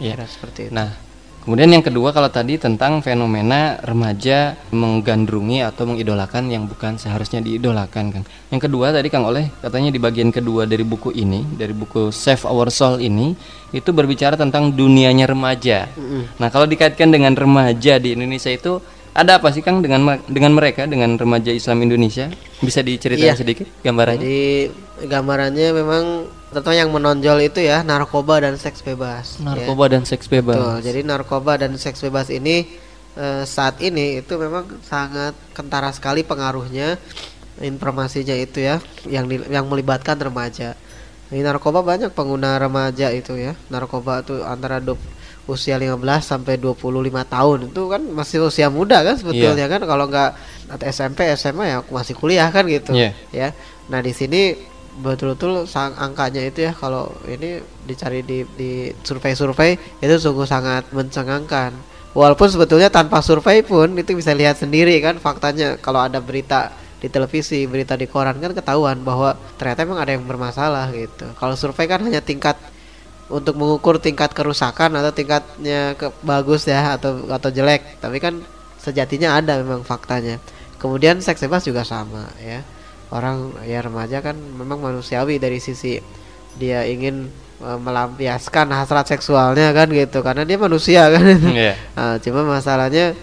Kira 0.00 0.24
seperti 0.24 0.68
itu. 0.68 0.74
Nah, 0.74 1.09
kemudian 1.40 1.70
yang 1.70 1.80
kedua 1.80 2.12
kalau 2.12 2.28
tadi 2.28 2.60
tentang 2.60 3.00
fenomena 3.00 3.80
remaja 3.80 4.54
menggandrungi 4.70 5.64
atau 5.64 5.88
mengidolakan 5.88 6.52
yang 6.52 6.68
bukan 6.68 6.96
seharusnya 6.96 7.40
diidolakan, 7.40 8.12
Kang. 8.12 8.24
Yang 8.52 8.60
kedua 8.68 8.92
tadi 8.92 9.08
Kang 9.08 9.24
Oleh 9.24 9.48
katanya 9.60 9.90
di 9.90 9.98
bagian 9.98 10.28
kedua 10.30 10.68
dari 10.68 10.84
buku 10.84 11.10
ini, 11.12 11.44
dari 11.56 11.72
buku 11.72 12.12
Save 12.12 12.44
Our 12.44 12.68
Soul 12.68 13.00
ini, 13.00 13.32
itu 13.70 13.90
berbicara 13.90 14.36
tentang 14.36 14.74
dunianya 14.74 15.24
remaja. 15.24 15.88
Nah, 16.36 16.48
kalau 16.52 16.66
dikaitkan 16.66 17.08
dengan 17.10 17.32
remaja 17.32 17.96
di 17.96 18.12
Indonesia 18.14 18.50
itu 18.50 18.80
ada 19.10 19.42
apa 19.42 19.50
sih 19.50 19.58
Kang 19.58 19.82
dengan 19.82 20.22
dengan 20.30 20.54
mereka 20.54 20.86
dengan 20.86 21.18
remaja 21.18 21.50
Islam 21.50 21.82
Indonesia? 21.82 22.30
Bisa 22.62 22.78
diceritakan 22.78 23.34
Iya. 23.34 23.40
sedikit 23.40 23.66
gambarannya? 23.82 24.22
jadi 24.22 24.42
gambarannya 25.08 25.68
memang 25.74 26.04
tentu 26.50 26.70
yang 26.70 26.88
menonjol 26.88 27.38
itu 27.40 27.60
ya 27.60 27.80
narkoba 27.80 28.40
dan 28.40 28.54
seks 28.54 28.80
bebas 28.80 29.36
ya. 29.36 29.46
Narkoba 29.46 29.84
dan 29.88 30.02
seks 30.02 30.26
bebas. 30.26 30.54
Betul. 30.54 30.76
Jadi 30.82 31.00
narkoba 31.02 31.52
dan 31.56 31.72
seks 31.76 31.98
bebas 32.00 32.26
ini 32.28 32.66
eh, 33.12 33.42
saat 33.44 33.78
ini 33.78 34.18
itu 34.18 34.34
memang 34.34 34.66
sangat 34.82 35.34
kentara 35.50 35.90
sekali 35.90 36.22
pengaruhnya 36.22 36.98
informasinya 37.58 38.32
itu 38.34 38.60
ya 38.60 38.78
yang 39.04 39.26
di- 39.26 39.46
yang 39.46 39.66
melibatkan 39.66 40.16
remaja. 40.16 40.74
Ini 41.28 41.40
narkoba 41.40 41.80
banyak 41.80 42.10
pengguna 42.10 42.56
remaja 42.56 43.10
itu 43.10 43.34
ya. 43.34 43.54
Narkoba 43.68 44.20
itu 44.20 44.40
antara 44.40 44.78
du- 44.78 44.98
usia 45.46 45.74
15 45.74 45.98
sampai 46.24 46.54
25 46.56 46.78
tahun 47.24 47.58
itu 47.68 47.82
kan 47.84 48.02
masih 48.04 48.38
usia 48.44 48.66
muda 48.68 49.02
kan 49.02 49.14
sebetulnya 49.16 49.66
kan 49.68 49.82
kalau 49.82 50.06
nggak 50.06 50.30
SMP 50.86 51.26
SMA 51.32 51.64
ya 51.68 51.78
masih 51.84 52.14
kuliah 52.14 52.46
kan 52.48 52.62
gitu 52.64 52.94
Iya. 52.94 53.10
ya. 53.30 53.48
Nah, 53.86 53.98
di 53.98 54.10
sini 54.10 54.54
betul-betul 55.00 55.64
sang 55.66 55.96
angkanya 55.96 56.44
itu 56.44 56.68
ya 56.68 56.72
kalau 56.76 57.10
ini 57.26 57.60
dicari 57.88 58.20
di 58.22 58.44
di 58.54 58.92
survei-survei 59.02 59.76
itu 60.00 60.14
sungguh 60.20 60.46
sangat 60.46 60.88
mencengangkan. 60.92 61.72
Walaupun 62.10 62.50
sebetulnya 62.50 62.90
tanpa 62.90 63.22
survei 63.22 63.62
pun 63.62 63.94
itu 63.94 64.18
bisa 64.18 64.34
lihat 64.34 64.58
sendiri 64.58 64.98
kan 64.98 65.16
faktanya 65.22 65.78
kalau 65.78 66.02
ada 66.02 66.18
berita 66.18 66.74
di 67.00 67.08
televisi, 67.08 67.64
berita 67.64 67.96
di 67.96 68.04
koran 68.04 68.36
kan 68.42 68.52
ketahuan 68.52 69.00
bahwa 69.00 69.32
ternyata 69.56 69.88
memang 69.88 70.00
ada 70.04 70.12
yang 70.12 70.24
bermasalah 70.28 70.92
gitu. 70.92 71.32
Kalau 71.38 71.54
survei 71.56 71.88
kan 71.88 72.04
hanya 72.04 72.20
tingkat 72.20 72.58
untuk 73.30 73.54
mengukur 73.56 74.02
tingkat 74.02 74.34
kerusakan 74.34 74.98
atau 74.98 75.14
tingkatnya 75.14 75.94
ke 75.94 76.10
bagus 76.26 76.66
ya 76.66 76.98
atau 76.98 77.30
atau 77.30 77.48
jelek. 77.48 78.02
Tapi 78.02 78.18
kan 78.20 78.42
sejatinya 78.82 79.38
ada 79.38 79.62
memang 79.62 79.86
faktanya. 79.86 80.42
Kemudian 80.76 81.22
seks 81.22 81.46
bebas 81.46 81.64
juga 81.64 81.86
sama 81.86 82.28
ya. 82.42 82.60
Orang 83.10 83.58
ya 83.66 83.82
remaja 83.82 84.22
kan 84.22 84.38
memang 84.38 84.78
manusiawi 84.78 85.42
dari 85.42 85.58
sisi 85.58 85.98
dia 86.58 86.86
ingin 86.86 87.26
eh, 87.62 87.78
melampiaskan 87.78 88.70
hasrat 88.70 89.10
seksualnya 89.10 89.74
kan 89.74 89.90
gitu 89.90 90.22
karena 90.22 90.46
dia 90.46 90.58
manusia 90.58 91.10
kan. 91.10 91.26
Iya. 91.58 91.74
Ah, 91.98 92.16
cuma 92.22 92.46
masalahnya 92.46 93.18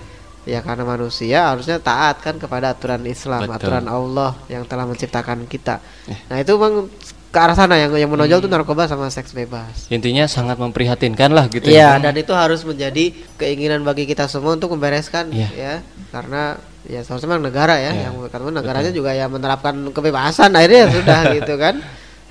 ya 0.47 0.63
karena 0.63 0.87
manusia 0.87 1.51
harusnya 1.51 1.75
taat 1.79 2.23
kan 2.23 2.39
kepada 2.39 2.71
aturan 2.71 3.03
Islam, 3.03 3.47
Betul. 3.47 3.55
aturan 3.59 3.85
Allah 3.91 4.31
yang 4.47 4.63
telah 4.63 4.87
menciptakan 4.87 5.43
kita. 5.43 5.83
Nah, 6.31 6.37
itu 6.39 6.55
memang 6.55 6.87
ke 7.27 7.37
arah 7.37 7.53
sana 7.53 7.75
yang 7.75 7.91
yang 7.93 8.07
menonjol 8.07 8.39
tuh 8.39 8.51
narkoba 8.51 8.87
sama 8.87 9.11
seks 9.11 9.35
bebas. 9.35 9.91
Intinya 9.91 10.25
sangat 10.25 10.55
memprihatinkan 10.57 11.29
lah 11.35 11.45
gitu 11.51 11.67
Iya, 11.67 11.99
ya. 11.99 12.03
dan 12.03 12.15
itu 12.15 12.31
harus 12.31 12.63
menjadi 12.63 13.11
keinginan 13.35 13.83
bagi 13.83 14.07
kita 14.07 14.31
semua 14.31 14.55
untuk 14.55 14.71
membereskan 14.73 15.29
Iya. 15.29 15.49
ya. 15.53 15.73
Karena 16.09 16.55
ya 16.87 17.03
seharusnya 17.03 17.35
memang 17.35 17.51
negara 17.51 17.75
ya 17.75 17.91
Iya, 17.91 18.09
yang 18.09 18.15
karena 18.31 18.49
negaranya 18.63 18.91
juga 18.95 19.11
ya 19.11 19.27
menerapkan 19.27 19.75
kebebasan 19.91 20.55
akhirnya 20.55 20.87
ya 20.87 20.89
sudah 20.89 21.19
gitu 21.43 21.53
kan. 21.59 21.75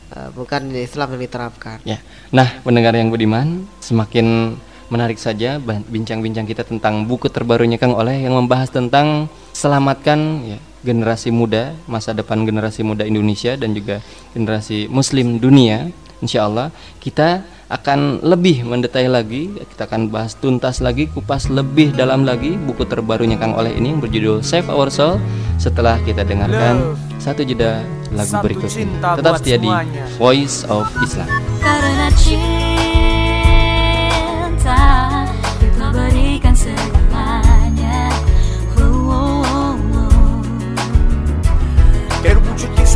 Eh, 0.07 0.29
bukan 0.33 0.63
Islam 0.73 1.19
yang 1.19 1.23
diterapkan. 1.29 1.77
Ya. 1.83 1.99
Nah, 2.31 2.63
pendengar 2.63 2.95
yang 2.95 3.11
budiman, 3.11 3.67
semakin 3.83 4.55
menarik 4.87 5.19
saja 5.19 5.59
bincang-bincang 5.59 6.47
kita 6.47 6.63
tentang 6.63 7.11
buku 7.11 7.27
terbarunya 7.27 7.75
Kang 7.75 7.91
Oleh 7.91 8.23
yang 8.23 8.39
membahas 8.39 8.71
tentang 8.71 9.27
selamatkan 9.51 10.19
ya 10.47 10.59
generasi 10.87 11.35
muda, 11.35 11.75
masa 11.91 12.15
depan 12.15 12.47
generasi 12.47 12.87
muda 12.87 13.03
Indonesia 13.03 13.59
dan 13.59 13.75
juga 13.75 13.99
generasi 14.31 14.87
muslim 14.87 15.43
dunia. 15.43 15.91
Insya 16.23 16.47
Allah 16.47 16.71
kita 17.03 17.45
akan 17.67 18.23
lebih 18.23 18.63
mendetail 18.63 19.11
lagi, 19.11 19.51
kita 19.75 19.91
akan 19.91 20.07
bahas 20.09 20.39
tuntas 20.39 20.79
lagi, 20.79 21.11
kupas 21.11 21.51
lebih 21.51 21.91
dalam 21.99 22.23
lagi 22.23 22.55
buku 22.55 22.87
terbarunya 22.87 23.35
Kang 23.35 23.59
Oleh 23.59 23.75
ini 23.75 23.91
yang 23.91 23.99
berjudul 23.99 24.47
Save 24.47 24.71
Our 24.71 24.89
Soul 24.89 25.19
setelah 25.59 25.99
kita 26.07 26.23
dengarkan 26.23 26.95
satu 27.19 27.43
jeda 27.43 27.83
lagu 28.15 28.39
Satu 28.39 28.45
berikut 28.47 28.71
ini. 28.79 28.95
Tetap 29.03 29.35
setia 29.43 29.59
di. 29.59 29.69
Voice 30.15 30.63
of 30.71 30.87
Islam. 31.03 31.27
Karena 31.59 32.07
cinta 32.15 32.66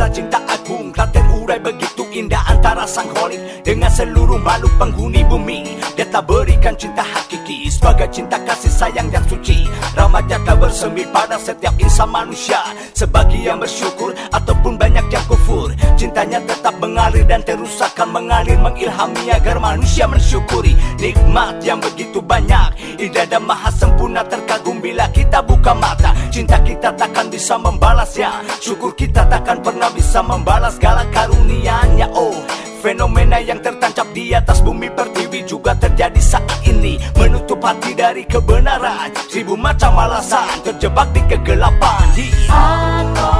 cinta 0.09 0.41
agung. 0.49 0.89
Tak 0.95 1.13
terurai 1.13 1.59
begitu 1.61 2.00
indah 2.11 2.43
antara 2.51 2.83
sang 2.83 3.07
holik 3.15 3.39
dengan 3.63 3.89
seluruh 3.91 4.37
makhluk 4.43 4.71
penghuni 4.75 5.23
bumi. 5.25 5.79
Dia 5.95 6.07
tak 6.07 6.27
berikan 6.27 6.75
cinta 6.75 7.03
hakiki 7.03 7.71
sebagai 7.71 8.07
cinta 8.11 8.37
kasih 8.43 8.71
sayang 8.71 9.07
yang 9.11 9.23
suci. 9.27 9.67
Rahmatnya 9.95 10.39
tak 10.43 10.59
bersemi 10.59 11.03
pada 11.09 11.39
setiap 11.39 11.73
insan 11.79 12.11
manusia. 12.11 12.59
Sebagian 12.93 13.59
bersyukur 13.59 14.11
ataupun 14.31 14.75
banyak 14.75 15.07
yang 15.09 15.25
kufur. 15.27 15.71
Cintanya 15.95 16.39
tetap 16.43 16.75
mengalir 16.77 17.23
dan 17.27 17.41
terus 17.43 17.79
akan 17.79 18.11
mengalir 18.11 18.59
mengilhami 18.59 19.31
agar 19.31 19.57
manusia 19.57 20.05
mensyukuri 20.07 20.75
nikmat 20.99 21.59
yang 21.63 21.79
begitu 21.81 22.21
banyak. 22.21 22.75
Indah 23.01 23.25
dan 23.25 23.43
maha 23.43 23.73
sempurna 23.73 24.21
terkagum 24.27 24.79
bila 24.79 25.07
kita 25.09 25.41
buka 25.41 25.73
mata. 25.73 26.13
Cinta 26.31 26.61
kita 26.63 26.93
takkan 26.95 27.27
bisa 27.27 27.57
membalasnya. 27.59 28.31
Syukur 28.63 28.95
kita 28.95 29.27
takkan 29.27 29.59
pernah 29.59 29.89
bisa 29.91 30.23
membalas 30.23 30.77
segala 30.79 31.03
karunia-Nya. 31.11 32.00
Oh, 32.09 32.33
Fenomena 32.81 33.37
yang 33.37 33.61
tertancap 33.61 34.09
di 34.09 34.33
atas 34.33 34.65
bumi 34.65 34.89
pertiwi 34.89 35.45
juga 35.45 35.77
terjadi 35.77 36.17
saat 36.17 36.49
ini. 36.65 36.97
Menutup 37.13 37.61
hati 37.61 37.93
dari 37.93 38.25
kebenaran. 38.25 39.13
Seribu 39.29 39.53
macam 39.53 39.93
alasan 40.01 40.65
terjebak 40.65 41.13
di 41.13 41.21
kegelapan. 41.29 42.01
Yeah. 42.17 43.05
Aku 43.05 43.33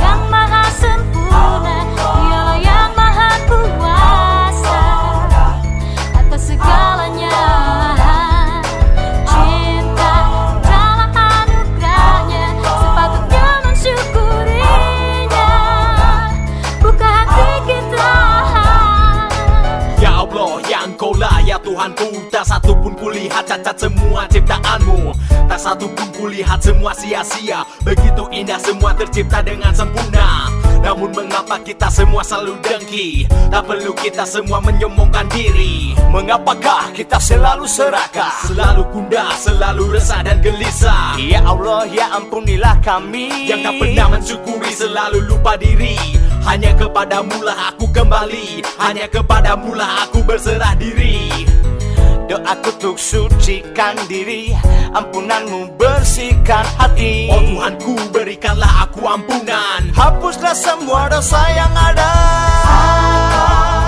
yang 0.00 0.22
maha 0.32 0.64
sempurna 0.80 1.75
Tak 22.36 22.44
satu 22.44 22.76
pun 22.84 22.92
kulihat 23.00 23.48
cacat 23.48 23.72
semua 23.80 24.28
ciptaanmu. 24.28 25.08
Tak 25.48 25.56
satu 25.56 25.88
pun 25.88 26.04
kulihat 26.20 26.60
semua 26.60 26.92
sia-sia. 26.92 27.64
Begitu 27.80 28.28
indah 28.28 28.60
semua 28.60 28.92
tercipta 28.92 29.40
dengan 29.40 29.72
sempurna. 29.72 30.52
Namun 30.84 31.16
mengapa 31.16 31.56
kita 31.64 31.88
semua 31.88 32.20
selalu 32.20 32.60
dengki? 32.60 33.24
Tak 33.48 33.64
perlu 33.64 33.96
kita 33.96 34.28
semua 34.28 34.60
menyombongkan 34.60 35.32
diri. 35.32 35.96
Mengapakah 36.12 36.92
kita 36.92 37.16
selalu 37.16 37.64
serakah? 37.64 38.44
Selalu 38.44 38.84
gundah, 38.92 39.32
selalu 39.40 39.96
resah 39.96 40.20
dan 40.20 40.36
gelisah. 40.44 41.16
Ya 41.16 41.40
Allah 41.40 41.88
ya 41.88 42.20
ampunilah 42.20 42.76
kami. 42.84 43.48
Yang 43.48 43.64
tak 43.64 43.74
pernah 43.80 44.06
mensyukuri 44.12 44.72
selalu 44.76 45.24
lupa 45.24 45.56
diri. 45.56 45.96
Hanya 46.44 46.76
kepadamu 46.76 47.40
lah 47.40 47.72
aku 47.72 47.88
kembali. 47.88 48.60
Hanya 48.76 49.08
kepadamu 49.08 49.72
lah 49.72 50.04
aku 50.04 50.20
berserah 50.20 50.76
diri 50.76 51.55
Doaku 52.26 52.70
untuk 52.76 52.98
sucikan 52.98 53.94
diri 54.10 54.50
Ampunanmu 54.96 55.78
bersihkan 55.78 56.66
hati. 56.74 57.30
Oh 57.30 57.42
Tuhanku 57.44 57.94
berikanlah 58.10 58.88
aku 58.88 59.04
ampunan. 59.06 59.92
Hapuslah 59.94 60.56
semua 60.56 61.06
dosa 61.06 61.40
yang 61.54 61.70
ada. 61.70 62.12
Yang 62.66 63.85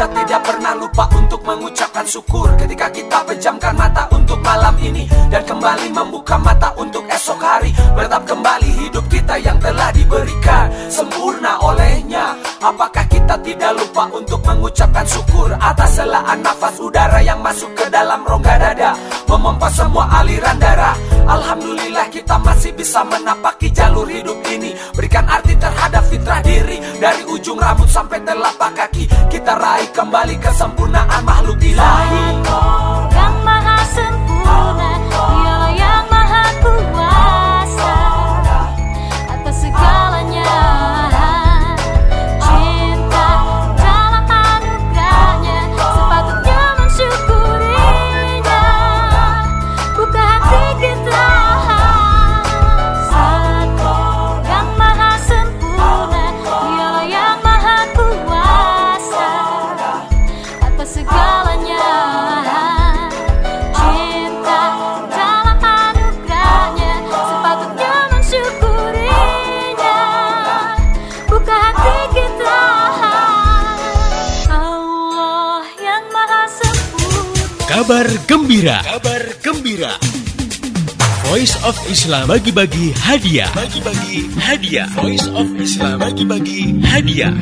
kita 0.00 0.24
tidak 0.24 0.40
pernah 0.48 0.72
lupa 0.80 1.04
untuk 1.12 1.44
mengucapkan 1.44 2.08
syukur 2.08 2.48
Ketika 2.56 2.88
kita 2.88 3.20
pejamkan 3.20 3.76
mata 3.76 4.08
untuk 4.16 4.40
malam 4.40 4.72
ini 4.80 5.04
Dan 5.28 5.44
kembali 5.44 5.92
membuka 5.92 6.40
mata 6.40 6.72
untuk 6.80 7.04
esok 7.04 7.36
hari. 7.36 7.68
Beratap 7.92 8.24
kembali 8.24 8.80
hidup 8.80 9.04
kita 9.12 9.36
yang 9.44 9.60
telah 9.60 9.92
diberikan 9.92 10.72
Sempurna 10.88 11.60
olehnya 11.60 12.32
Apakah 12.60 13.08
kita 13.08 13.40
tidak 13.40 13.72
lupa 13.72 14.04
untuk 14.12 14.44
mengucapkan 14.44 15.00
syukur 15.08 15.48
Atas 15.56 15.96
selaan 15.96 16.44
nafas 16.44 16.76
udara 16.76 17.24
yang 17.24 17.40
masuk 17.40 17.72
ke 17.72 17.88
dalam 17.88 18.20
rongga 18.20 18.60
dada? 18.60 18.92
Memompa 19.24 19.72
semua 19.72 20.04
aliran 20.20 20.60
darah. 20.60 20.92
Alhamdulillah 21.24 22.12
kita 22.12 22.36
masih 22.36 22.76
bisa 22.76 23.00
menapaki 23.08 23.72
jalur 23.72 24.04
hidup 24.04 24.36
ini. 24.44 24.76
Berikan 24.92 25.24
arti 25.24 25.56
terhadap 25.56 26.04
fitrah 26.12 26.44
diri. 26.44 26.76
Dari 27.00 27.24
ujung 27.32 27.56
rambut 27.56 27.88
sampai 27.88 28.20
telapak 28.20 28.76
kaki 28.76 29.08
Kita 29.32 29.56
raih 29.56 29.88
kembali 29.96 30.36
kesempurnaan 30.36 31.22
makhluk 31.24 31.56
ilahi. 31.64 32.24
Yang 33.08 33.34
maha 33.40 33.78
sempurna 33.88 34.89
gembira. 78.60 78.84
Kabar 78.84 79.22
gembira. 79.40 79.92
Voice 81.32 81.56
of 81.64 81.72
Islam 81.88 82.28
bagi-bagi 82.28 82.92
hadiah. 82.92 83.48
Bagi-bagi 83.56 84.28
hadiah. 84.36 84.84
Voice 85.00 85.24
of 85.32 85.48
Islam 85.56 85.96
bagi-bagi 85.96 86.76
hadiah. 86.84 87.32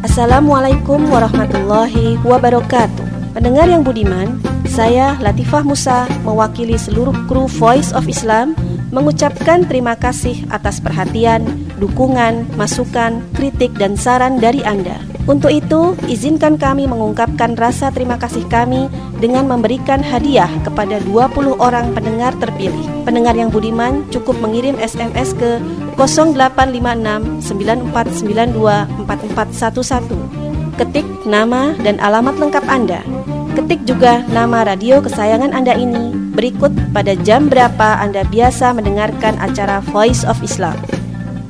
Assalamualaikum 0.00 1.12
warahmatullahi 1.12 2.16
wabarakatuh. 2.24 3.36
Pendengar 3.36 3.68
yang 3.68 3.84
budiman, 3.84 4.40
saya 4.64 5.20
Latifah 5.20 5.60
Musa 5.60 6.08
mewakili 6.24 6.80
seluruh 6.80 7.12
kru 7.28 7.44
Voice 7.60 7.92
of 7.92 8.08
Islam 8.08 8.56
mengucapkan 8.96 9.68
terima 9.68 9.92
kasih 9.92 10.40
atas 10.48 10.80
perhatian, 10.80 11.44
dukungan, 11.76 12.48
masukan, 12.56 13.20
kritik 13.36 13.76
dan 13.76 13.92
saran 13.92 14.40
dari 14.40 14.64
Anda. 14.64 15.04
Untuk 15.28 15.52
itu, 15.52 15.94
izinkan 16.08 16.56
kami 16.56 16.88
mengungkapkan 16.88 17.60
rasa 17.60 17.92
terima 17.92 18.16
kasih 18.16 18.48
kami 18.48 18.88
dengan 19.20 19.44
memberikan 19.46 20.00
hadiah 20.00 20.48
kepada 20.64 20.96
20 21.04 21.60
orang 21.60 21.92
pendengar 21.92 22.32
terpilih. 22.40 22.88
Pendengar 23.04 23.36
yang 23.36 23.52
budiman 23.52 24.08
cukup 24.08 24.40
mengirim 24.40 24.80
SMS 24.80 25.36
ke 25.36 25.60
0856 26.00 27.44
9492 27.44 28.88
4411. 29.04 30.80
Ketik 30.80 31.04
nama 31.28 31.76
dan 31.84 32.00
alamat 32.00 32.40
lengkap 32.40 32.64
Anda. 32.64 33.04
Ketik 33.52 33.84
juga 33.84 34.24
nama 34.32 34.64
radio 34.64 35.04
kesayangan 35.04 35.52
Anda 35.52 35.76
ini. 35.76 36.16
Berikut 36.32 36.72
pada 36.96 37.12
jam 37.20 37.52
berapa 37.52 38.00
Anda 38.00 38.24
biasa 38.24 38.72
mendengarkan 38.72 39.36
acara 39.36 39.84
Voice 39.92 40.24
of 40.24 40.40
Islam. 40.40 40.80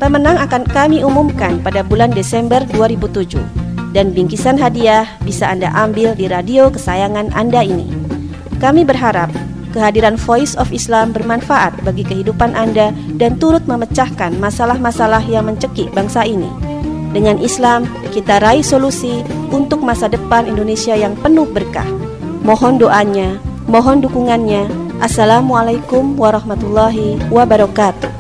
Pemenang 0.03 0.41
akan 0.43 0.67
kami 0.67 1.07
umumkan 1.07 1.63
pada 1.63 1.87
bulan 1.87 2.11
Desember 2.11 2.65
2007 2.75 3.60
dan 3.91 4.15
bingkisan 4.15 4.57
hadiah 4.59 5.07
bisa 5.23 5.51
Anda 5.51 5.71
ambil 5.75 6.15
di 6.15 6.31
radio 6.31 6.71
kesayangan 6.71 7.35
Anda 7.35 7.67
ini. 7.67 7.91
Kami 8.61 8.85
berharap 8.85 9.33
kehadiran 9.73 10.19
Voice 10.19 10.59
of 10.59 10.75
Islam 10.75 11.15
bermanfaat 11.15 11.81
bagi 11.87 12.03
kehidupan 12.03 12.55
Anda 12.55 12.91
dan 13.17 13.39
turut 13.39 13.65
memecahkan 13.65 14.37
masalah-masalah 14.39 15.23
yang 15.27 15.47
mencekik 15.47 15.91
bangsa 15.95 16.27
ini. 16.27 16.51
Dengan 17.11 17.43
Islam, 17.43 17.91
kita 18.15 18.39
raih 18.39 18.63
solusi 18.63 19.27
untuk 19.51 19.83
masa 19.83 20.07
depan 20.07 20.47
Indonesia 20.47 20.95
yang 20.95 21.19
penuh 21.19 21.47
berkah. 21.51 21.87
Mohon 22.47 22.87
doanya, 22.87 23.29
mohon 23.67 23.99
dukungannya. 23.99 24.71
Assalamualaikum 25.03 26.15
warahmatullahi 26.15 27.19
wabarakatuh. 27.33 28.13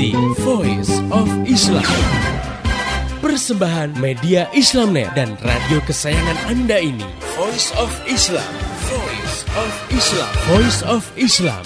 Ikuti 0.00 0.16
Voice 0.40 0.96
of 1.12 1.28
Islam. 1.44 1.84
Persembahan 3.20 3.92
media 4.00 4.48
Islamnet 4.56 5.12
dan 5.12 5.36
radio 5.44 5.76
kesayangan 5.84 6.40
Anda 6.48 6.80
ini. 6.80 7.04
Voice 7.36 7.68
of 7.76 7.92
Islam. 8.08 8.48
Voice 8.88 9.44
of 9.52 9.72
Islam. 9.92 10.32
Voice 10.48 10.80
of 10.88 11.02
Islam. 11.20 11.62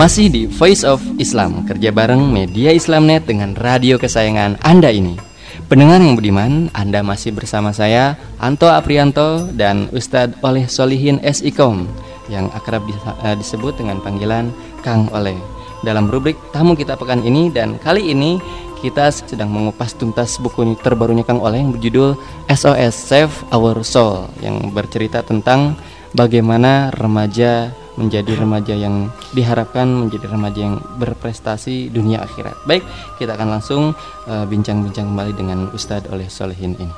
Masih 0.00 0.26
di 0.32 0.42
Voice 0.48 0.82
of 0.82 1.04
Islam, 1.20 1.68
kerja 1.68 1.92
bareng 1.92 2.32
media 2.32 2.72
Islamnet 2.72 3.28
dengan 3.28 3.52
radio 3.52 4.00
kesayangan 4.00 4.64
Anda 4.64 4.88
ini. 4.88 5.33
Pendengar 5.64 5.96
yang 5.96 6.12
budiman, 6.12 6.68
Anda 6.76 7.00
masih 7.00 7.32
bersama 7.32 7.72
saya, 7.72 8.20
Anto 8.36 8.68
Aprianto 8.68 9.48
dan 9.56 9.88
Ustadz 9.96 10.36
Oleh 10.44 10.68
Solihin 10.68 11.16
S. 11.24 11.40
Ikom 11.40 11.88
yang 12.28 12.52
akrab 12.52 12.84
eh, 13.24 13.32
disebut 13.32 13.80
dengan 13.80 13.96
panggilan 14.04 14.52
Kang 14.84 15.08
Oleh. 15.16 15.40
Dalam 15.80 16.12
rubrik 16.12 16.36
tamu 16.52 16.76
kita 16.76 17.00
pekan 17.00 17.24
ini 17.24 17.48
dan 17.48 17.80
kali 17.80 18.12
ini 18.12 18.36
kita 18.84 19.08
sedang 19.08 19.48
mengupas 19.48 19.96
tuntas 19.96 20.36
buku 20.36 20.76
terbarunya 20.84 21.24
Kang 21.24 21.40
Oleh 21.40 21.64
yang 21.64 21.72
berjudul 21.72 22.12
SOS 22.52 22.92
Save 22.92 23.34
Our 23.48 23.80
Soul 23.88 24.28
yang 24.44 24.68
bercerita 24.68 25.24
tentang 25.24 25.80
bagaimana 26.12 26.92
remaja 26.92 27.72
menjadi 27.94 28.34
remaja 28.34 28.74
yang 28.74 29.10
diharapkan 29.32 29.86
menjadi 29.86 30.26
remaja 30.30 30.60
yang 30.66 30.76
berprestasi 30.98 31.94
dunia 31.94 32.22
akhirat. 32.26 32.58
Baik, 32.66 32.82
kita 33.18 33.38
akan 33.38 33.58
langsung 33.58 33.82
eh, 34.26 34.44
bincang-bincang 34.46 35.10
kembali 35.14 35.32
dengan 35.34 35.58
Ustadz 35.70 36.10
Oleh 36.10 36.26
Solehin 36.26 36.74
ini. 36.78 36.94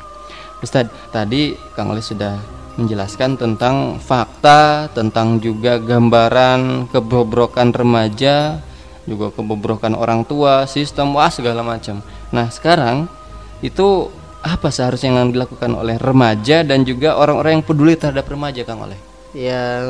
Ustadz, 0.64 1.12
tadi 1.12 1.52
Kang 1.76 1.92
Oleh 1.92 2.00
sudah 2.00 2.40
menjelaskan 2.76 3.40
tentang 3.40 3.96
fakta, 4.00 4.88
tentang 4.92 5.40
juga 5.40 5.80
gambaran 5.80 6.92
kebobrokan 6.92 7.72
remaja, 7.72 8.60
juga 9.08 9.32
kebobrokan 9.32 9.96
orang 9.96 10.24
tua, 10.28 10.68
sistem, 10.68 11.16
wah 11.16 11.32
segala 11.32 11.64
macam. 11.64 12.04
Nah, 12.32 12.52
sekarang 12.52 13.08
itu 13.64 14.12
apa 14.44 14.68
seharusnya 14.68 15.16
yang 15.16 15.32
dilakukan 15.32 15.72
oleh 15.72 15.96
remaja 15.96 16.62
dan 16.62 16.84
juga 16.84 17.16
orang-orang 17.16 17.60
yang 17.60 17.64
peduli 17.64 17.96
terhadap 17.96 18.28
remaja, 18.28 18.62
Kang 18.62 18.84
Oleh? 18.84 19.05
Yang 19.36 19.84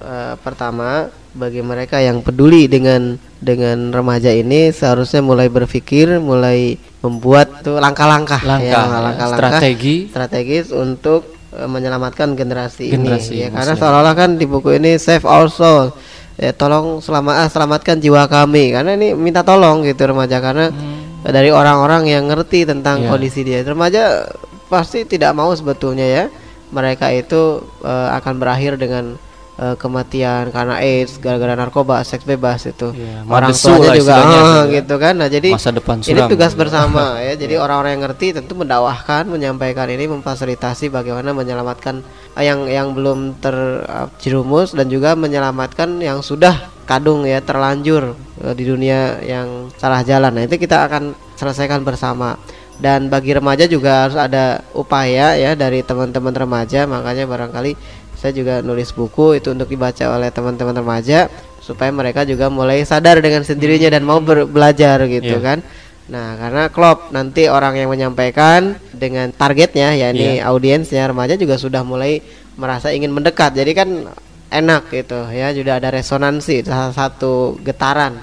eh, 0.00 0.34
pertama 0.40 1.12
bagi 1.36 1.60
mereka 1.60 2.00
yang 2.00 2.24
peduli 2.24 2.64
dengan 2.64 3.20
dengan 3.36 3.92
remaja 3.92 4.32
ini 4.32 4.72
seharusnya 4.72 5.20
mulai 5.20 5.52
berpikir, 5.52 6.16
mulai 6.16 6.80
membuat 7.04 7.60
tuh 7.60 7.76
langkah-langkah. 7.76 8.40
Langkah, 8.40 8.64
ya, 8.64 8.88
ya, 8.88 9.04
langkah-langkah 9.04 9.26
strategi. 9.36 10.08
strategis 10.08 10.72
untuk 10.72 11.28
eh, 11.52 11.68
menyelamatkan 11.68 12.32
generasi, 12.32 12.88
Generasi 12.88 13.36
ini 13.36 13.44
ya. 13.44 13.48
Karena 13.52 13.76
seolah-olah 13.76 14.14
kan 14.16 14.40
di 14.40 14.48
buku 14.48 14.80
ini 14.80 14.96
save 14.96 15.28
our 15.28 15.52
soul. 15.52 15.92
Ya 16.40 16.56
tolong 16.56 17.04
selama 17.04 17.44
ah, 17.44 17.48
selamatkan 17.52 18.00
jiwa 18.00 18.24
kami. 18.32 18.72
Karena 18.72 18.96
ini 18.96 19.12
minta 19.12 19.44
tolong 19.44 19.84
gitu 19.84 20.08
remaja 20.08 20.40
karena 20.40 20.72
eh, 21.20 21.32
dari 21.36 21.52
orang-orang 21.52 22.08
yang 22.08 22.32
ngerti 22.32 22.64
tentang 22.64 23.04
Iya. 23.04 23.08
kondisi 23.12 23.44
dia. 23.44 23.60
Remaja 23.60 24.24
pasti 24.72 25.04
tidak 25.04 25.36
mau 25.36 25.52
sebetulnya 25.52 26.08
ya 26.08 26.24
mereka 26.70 27.12
itu 27.14 27.62
eh, 27.84 28.08
akan 28.16 28.34
berakhir 28.42 28.78
dengan 28.80 29.14
eh, 29.56 29.76
kematian 29.78 30.50
karena 30.50 30.78
AIDS 30.78 31.18
gara-gara 31.18 31.54
narkoba 31.56 32.02
seks 32.02 32.26
bebas 32.26 32.66
itu. 32.66 32.92
Iya, 32.92 33.24
orang 33.26 33.52
tuanya 33.54 33.90
juga 33.96 34.14
ah, 34.16 34.64
ya. 34.66 34.82
gitu 34.82 34.94
kan. 34.98 35.14
Nah 35.16 35.28
jadi 35.30 35.50
Masa 35.54 35.72
depan 35.72 36.02
ini 36.02 36.20
tugas 36.28 36.52
bersama 36.58 37.16
ya. 37.26 37.34
Jadi 37.38 37.54
orang-orang 37.56 37.98
yang 37.98 38.02
ngerti 38.10 38.26
tentu 38.36 38.52
mendakwahkan 38.58 39.28
menyampaikan 39.28 39.88
ini 39.88 40.10
memfasilitasi 40.10 40.90
bagaimana 40.90 41.32
menyelamatkan 41.32 42.02
eh, 42.36 42.44
yang 42.44 42.66
yang 42.68 42.92
belum 42.92 43.38
terjerumus 43.40 44.74
dan 44.74 44.90
juga 44.90 45.14
menyelamatkan 45.14 46.02
yang 46.02 46.20
sudah 46.20 46.76
kadung 46.86 47.26
ya 47.26 47.42
terlanjur 47.42 48.14
eh, 48.42 48.54
di 48.54 48.64
dunia 48.66 49.20
yang 49.22 49.68
salah 49.76 50.06
jalan. 50.06 50.32
Nah 50.34 50.44
itu 50.46 50.56
kita 50.56 50.86
akan 50.86 51.14
selesaikan 51.36 51.84
bersama 51.84 52.38
dan 52.76 53.08
bagi 53.08 53.32
remaja 53.32 53.64
juga 53.64 54.04
harus 54.04 54.16
ada 54.16 54.60
upaya 54.72 55.32
ya 55.34 55.52
dari 55.52 55.80
teman-teman 55.80 56.32
remaja 56.32 56.84
makanya 56.84 57.24
barangkali 57.24 57.72
saya 58.16 58.32
juga 58.32 58.60
nulis 58.60 58.92
buku 58.92 59.36
itu 59.36 59.52
untuk 59.52 59.68
dibaca 59.68 60.04
oleh 60.10 60.28
teman-teman 60.28 60.76
remaja 60.76 61.28
supaya 61.60 61.88
mereka 61.90 62.22
juga 62.22 62.46
mulai 62.48 62.84
sadar 62.84 63.18
dengan 63.18 63.42
sendirinya 63.42 63.88
dan 63.90 64.04
mau 64.04 64.20
ber- 64.20 64.46
belajar 64.46 65.04
gitu 65.06 65.40
Iya. 65.40 65.44
kan 65.44 65.58
nah 66.06 66.38
karena 66.38 66.70
klop 66.70 67.10
nanti 67.10 67.50
orang 67.50 67.74
yang 67.74 67.90
menyampaikan 67.90 68.78
dengan 68.94 69.32
targetnya 69.32 69.90
ya 69.92 70.14
ini 70.14 70.38
Iya. 70.38 70.46
audiensnya 70.48 71.02
remaja 71.10 71.34
juga 71.34 71.58
sudah 71.58 71.82
mulai 71.82 72.22
merasa 72.54 72.94
ingin 72.94 73.10
mendekat 73.10 73.52
jadi 73.52 73.72
kan 73.74 73.88
enak 74.46 74.86
gitu 74.94 75.26
ya 75.34 75.50
sudah 75.50 75.82
ada 75.82 75.90
resonansi 75.90 76.62
salah 76.62 76.94
satu 76.94 77.58
getaran 77.60 78.20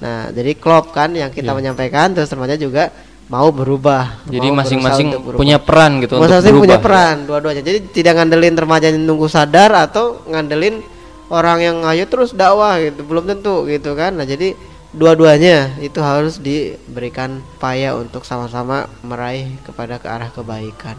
nah 0.00 0.32
jadi 0.32 0.56
klop 0.56 0.96
kan 0.96 1.12
yang 1.12 1.28
kita 1.28 1.52
Iya. 1.52 1.58
menyampaikan 1.58 2.16
terus 2.16 2.32
remaja 2.32 2.56
juga 2.56 2.88
mau 3.30 3.48
berubah 3.54 4.26
Jadi 4.26 4.50
masing-masing 4.50 5.14
punya 5.38 5.62
peran 5.62 6.02
gitu 6.02 6.18
untuk 6.18 6.26
Masing-masing 6.26 6.54
punya 6.58 6.78
peran 6.82 7.16
dua-duanya. 7.30 7.62
Jadi 7.62 7.78
tidak 7.94 8.18
ngandelin 8.18 8.58
remaja 8.58 8.90
yang 8.90 9.06
nunggu 9.06 9.30
sadar 9.30 9.70
atau 9.70 10.26
ngandelin 10.26 10.82
orang 11.30 11.58
yang 11.62 11.76
ayo 11.86 12.10
terus 12.10 12.34
dakwah 12.34 12.82
gitu. 12.82 13.06
Belum 13.06 13.24
tentu 13.30 13.70
gitu 13.70 13.94
kan. 13.94 14.18
Nah, 14.18 14.26
jadi 14.26 14.58
dua-duanya 14.90 15.78
itu 15.78 16.02
harus 16.02 16.42
diberikan 16.42 17.38
upaya 17.54 17.94
untuk 17.94 18.26
sama-sama 18.26 18.90
meraih 19.06 19.54
kepada 19.62 20.02
ke 20.02 20.10
arah 20.10 20.28
kebaikan. 20.34 20.98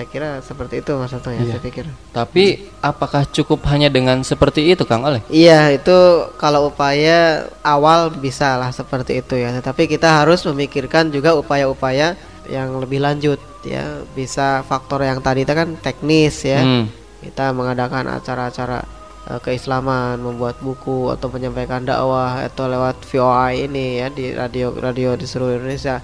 Saya 0.00 0.08
kira 0.08 0.40
seperti 0.40 0.80
itu 0.80 0.96
Mas 0.96 1.12
ya, 1.12 1.20
Iya. 1.20 1.52
saya 1.52 1.60
pikir. 1.60 1.84
Tapi 2.16 2.72
apakah 2.80 3.28
cukup 3.28 3.68
hanya 3.68 3.92
dengan 3.92 4.24
seperti 4.24 4.72
itu, 4.72 4.88
Kang 4.88 5.04
Oleh? 5.04 5.20
Iya, 5.28 5.76
itu 5.76 6.24
kalau 6.40 6.72
upaya 6.72 7.44
awal 7.60 8.08
bisa 8.08 8.56
lah 8.56 8.72
seperti 8.72 9.20
itu 9.20 9.36
ya. 9.36 9.52
Tetapi 9.52 9.84
kita 9.92 10.24
harus 10.24 10.40
memikirkan 10.48 11.12
juga 11.12 11.36
upaya-upaya 11.36 12.16
yang 12.48 12.80
lebih 12.80 13.04
lanjut 13.04 13.36
ya. 13.60 14.00
Bisa 14.16 14.64
faktor 14.64 15.04
yang 15.04 15.20
tadi 15.20 15.44
itu 15.44 15.52
kan 15.52 15.76
teknis 15.76 16.48
ya. 16.48 16.64
Hmm. 16.64 16.88
Kita 17.20 17.52
mengadakan 17.52 18.08
acara-acara 18.08 18.80
eh, 19.28 19.40
keislaman, 19.44 20.16
membuat 20.16 20.56
buku 20.64 21.12
atau 21.12 21.28
menyampaikan 21.28 21.84
dakwah 21.84 22.40
atau 22.48 22.72
lewat 22.72 23.04
VOI 23.04 23.68
ini 23.68 24.00
ya 24.00 24.08
di 24.08 24.32
radio-radio 24.32 25.12
di 25.20 25.28
seluruh 25.28 25.60
Indonesia. 25.60 26.00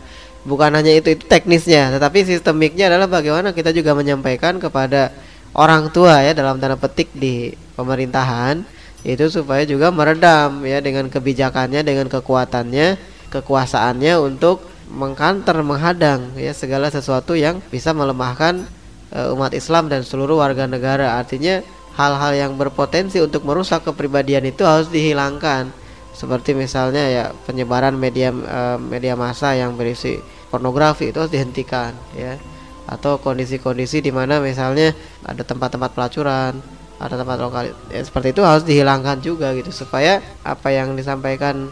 Bukan 0.46 0.70
hanya 0.78 0.94
itu 0.94 1.10
itu 1.10 1.26
teknisnya, 1.26 1.90
tetapi 1.98 2.22
sistemiknya 2.22 2.86
adalah 2.86 3.10
bagaimana 3.10 3.50
kita 3.50 3.74
juga 3.74 3.98
menyampaikan 3.98 4.62
kepada 4.62 5.10
orang 5.58 5.90
tua 5.90 6.22
ya 6.22 6.38
dalam 6.38 6.62
tanda 6.62 6.78
petik 6.78 7.10
di 7.10 7.50
pemerintahan 7.74 8.62
itu 9.06 9.26
supaya 9.30 9.62
juga 9.66 9.90
meredam 9.90 10.62
ya 10.66 10.78
dengan 10.82 11.06
kebijakannya 11.10 11.82
dengan 11.86 12.06
kekuatannya 12.10 12.98
kekuasaannya 13.30 14.14
untuk 14.22 14.62
mengkanter 14.90 15.58
menghadang 15.66 16.34
ya 16.38 16.54
segala 16.54 16.90
sesuatu 16.90 17.34
yang 17.34 17.58
bisa 17.70 17.90
melemahkan 17.90 18.62
eh, 19.10 19.34
umat 19.34 19.50
Islam 19.54 19.90
dan 19.90 20.06
seluruh 20.06 20.38
warga 20.38 20.70
negara. 20.70 21.18
Artinya 21.18 21.62
hal-hal 21.98 22.32
yang 22.34 22.52
berpotensi 22.54 23.18
untuk 23.18 23.42
merusak 23.42 23.82
kepribadian 23.86 24.46
itu 24.46 24.62
harus 24.62 24.86
dihilangkan. 24.90 25.70
Seperti 26.16 26.56
misalnya 26.56 27.04
ya 27.10 27.24
penyebaran 27.44 27.98
media 27.98 28.30
eh, 28.30 28.78
media 28.78 29.18
massa 29.18 29.52
yang 29.58 29.74
berisi 29.74 30.22
pornografi 30.48 31.10
itu 31.10 31.18
harus 31.22 31.32
dihentikan 31.32 31.92
ya. 32.14 32.38
Atau 32.86 33.18
kondisi-kondisi 33.18 33.98
di 33.98 34.14
mana 34.14 34.38
misalnya 34.38 34.94
ada 35.26 35.42
tempat-tempat 35.42 35.90
pelacuran 35.90 36.62
ada 36.96 37.12
tempat 37.12 37.36
lokal 37.36 37.64
ya, 37.92 38.00
seperti 38.00 38.32
itu 38.32 38.40
harus 38.40 38.64
dihilangkan 38.64 39.20
juga 39.20 39.52
gitu. 39.52 39.68
Supaya 39.74 40.22
apa 40.46 40.72
yang 40.72 40.96
disampaikan 40.96 41.68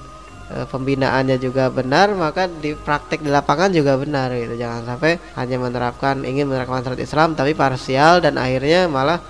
eh, 0.52 0.66
pembinaannya 0.68 1.40
juga 1.40 1.72
benar 1.72 2.12
maka 2.12 2.50
di 2.50 2.76
praktek 2.76 3.24
di 3.24 3.30
lapangan 3.32 3.72
juga 3.72 3.96
benar 3.96 4.34
gitu. 4.37 4.58
Jangan 4.58 4.84
sampai 4.84 5.16
hanya 5.38 5.56
menerapkan 5.56 6.20
ingin 6.26 6.50
menerapkan 6.50 6.84
syariat 6.84 7.02
Islam 7.06 7.32
tapi 7.38 7.56
parsial 7.56 8.20
dan 8.20 8.37
akhirnya 8.37 8.90
malah 8.90 9.22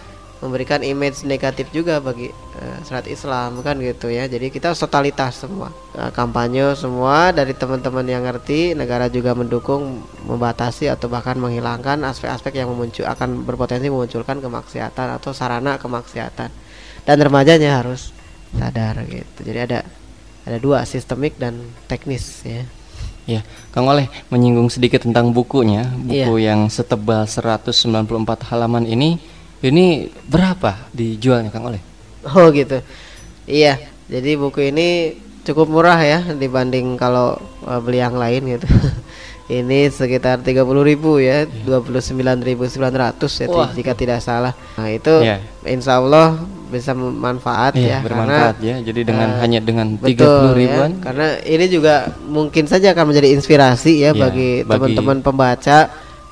memberikan 0.42 0.84
image 0.84 1.24
negatif 1.24 1.72
juga 1.72 2.02
bagi 2.04 2.28
syariat 2.86 3.08
Islam 3.10 3.58
kan 3.64 3.76
gitu 3.82 4.06
ya. 4.10 4.30
Jadi 4.30 4.50
kita 4.50 4.74
totalitas 4.76 5.42
semua. 5.42 5.74
Eh, 5.98 6.10
kampanye 6.14 6.74
semua 6.78 7.34
dari 7.34 7.54
teman-teman 7.56 8.06
yang 8.06 8.22
ngerti 8.22 8.78
negara 8.78 9.10
juga 9.10 9.34
mendukung 9.34 10.06
membatasi 10.26 10.86
atau 10.86 11.10
bahkan 11.10 11.34
menghilangkan 11.38 12.02
aspek-aspek 12.06 12.62
yang 12.62 12.70
memuncul 12.70 13.04
akan 13.06 13.42
berpotensi 13.42 13.90
memunculkan 13.90 14.38
kemaksiatan 14.38 15.18
atau 15.18 15.34
sarana 15.34 15.76
kemaksiatan. 15.78 16.50
Dan 17.04 17.16
remajanya 17.20 17.82
harus 17.82 18.14
sadar 18.54 19.02
gitu. 19.10 19.40
Jadi 19.44 19.58
ada 19.58 19.78
ada 20.44 20.58
dua 20.60 20.84
sistemik 20.84 21.34
dan 21.40 21.58
teknis 21.90 22.44
ya. 22.44 22.62
Ya, 23.24 23.40
Kang 23.72 23.88
Oleh 23.88 24.12
menyinggung 24.28 24.68
sedikit 24.68 25.00
tentang 25.00 25.32
bukunya, 25.32 25.88
buku 25.96 26.36
Iya. 26.44 26.52
yang 26.52 26.68
setebal 26.68 27.24
194 27.24 28.44
halaman 28.52 28.84
ini, 28.84 29.16
ini 29.64 30.12
berapa 30.28 30.92
dijualnya 30.92 31.48
Kang 31.48 31.64
Oleh? 31.72 31.93
Oh 32.32 32.48
gitu. 32.48 32.80
Iya. 33.44 33.76
Jadi 34.08 34.36
buku 34.36 34.68
ini 34.68 35.16
cukup 35.44 35.68
murah 35.68 36.00
ya 36.00 36.20
dibanding 36.32 36.96
kalau 36.96 37.36
uh, 37.62 37.80
beli 37.80 38.00
yang 38.00 38.16
lain 38.16 38.56
gitu. 38.56 38.64
ini 39.44 39.92
sekitar 39.92 40.40
30.000 40.40 40.64
ya, 41.20 41.44
29.900 41.68 43.44
ya 43.44 43.46
Wah. 43.52 43.68
jika 43.72 43.92
tidak 43.92 44.24
salah. 44.24 44.56
Nah, 44.80 44.88
itu 44.88 45.20
Iya. 45.20 45.44
insya 45.68 46.00
Allah 46.00 46.40
bisa 46.72 46.90
bermanfaat 46.90 47.76
Iya, 47.76 47.86
ya 47.86 47.98
bermanfaat 48.02 48.56
karena 48.58 48.66
ya. 48.66 48.76
Jadi 48.82 49.00
dengan 49.04 49.28
eh, 49.30 49.38
hanya 49.44 49.60
dengan 49.60 49.86
30 49.94 50.02
betul, 50.02 50.42
ya, 50.42 50.56
ribuan 50.56 50.90
karena 50.98 51.26
ini 51.44 51.66
juga 51.68 51.94
mungkin 52.26 52.64
saja 52.66 52.90
akan 52.90 53.12
menjadi 53.12 53.28
inspirasi 53.30 53.92
ya 54.00 54.10
Iya, 54.10 54.18
bagi 54.18 54.50
bagi- 54.64 54.66
teman-teman 54.96 55.18
pembaca 55.22 55.78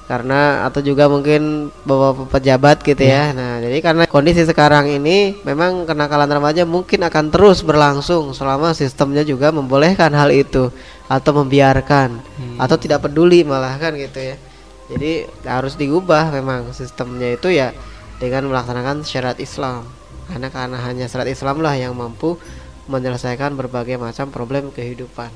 karena 0.02 0.66
atau 0.66 0.82
juga 0.82 1.06
mungkin 1.06 1.70
beberapa 1.86 2.26
pejabat 2.28 2.82
gitu 2.82 3.00
Iya. 3.00 3.32
ya. 3.32 3.38
Nah, 3.38 3.54
jadi 3.62 3.78
karena 3.80 4.04
kondisi 4.04 4.42
sekarang 4.42 4.90
ini 4.90 5.38
memang 5.40 5.86
kenakalan 5.86 6.28
remaja 6.28 6.66
mungkin 6.66 7.06
akan 7.06 7.30
terus 7.30 7.62
berlangsung 7.62 8.34
selama 8.34 8.74
sistemnya 8.74 9.22
juga 9.22 9.48
membolehkan 9.48 10.10
hal 10.12 10.28
itu 10.28 10.68
atau 11.06 11.30
membiarkan 11.38 12.18
Hmm. 12.18 12.58
atau 12.58 12.76
tidak 12.76 13.06
peduli 13.06 13.46
malah 13.46 13.78
kan 13.78 13.94
gitu 13.94 14.18
ya. 14.18 14.36
Jadi 14.92 15.24
harus 15.46 15.78
diubah 15.78 16.28
memang 16.28 16.74
sistemnya 16.74 17.32
itu 17.32 17.48
ya 17.48 17.72
dengan 18.18 18.50
melaksanakan 18.50 19.06
syariat 19.06 19.38
Islam. 19.38 19.86
Karena 20.28 20.48
karena 20.50 20.78
hanya 20.82 21.06
syariat 21.08 21.32
Islam 21.32 21.62
lah 21.62 21.72
yang 21.72 21.94
mampu 21.94 22.36
menyelesaikan 22.86 23.54
berbagai 23.54 23.96
macam 23.96 24.28
problem 24.28 24.68
kehidupan. 24.68 25.30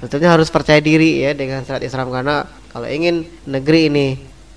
Tentunya 0.00 0.30
harus 0.30 0.48
percaya 0.48 0.78
diri 0.78 1.20
ya 1.20 1.34
dengan 1.34 1.66
syariat 1.66 1.84
Islam 1.84 2.08
karena 2.08 2.46
kalau 2.74 2.90
ingin 2.90 3.22
negeri 3.46 3.86
ini 3.86 4.08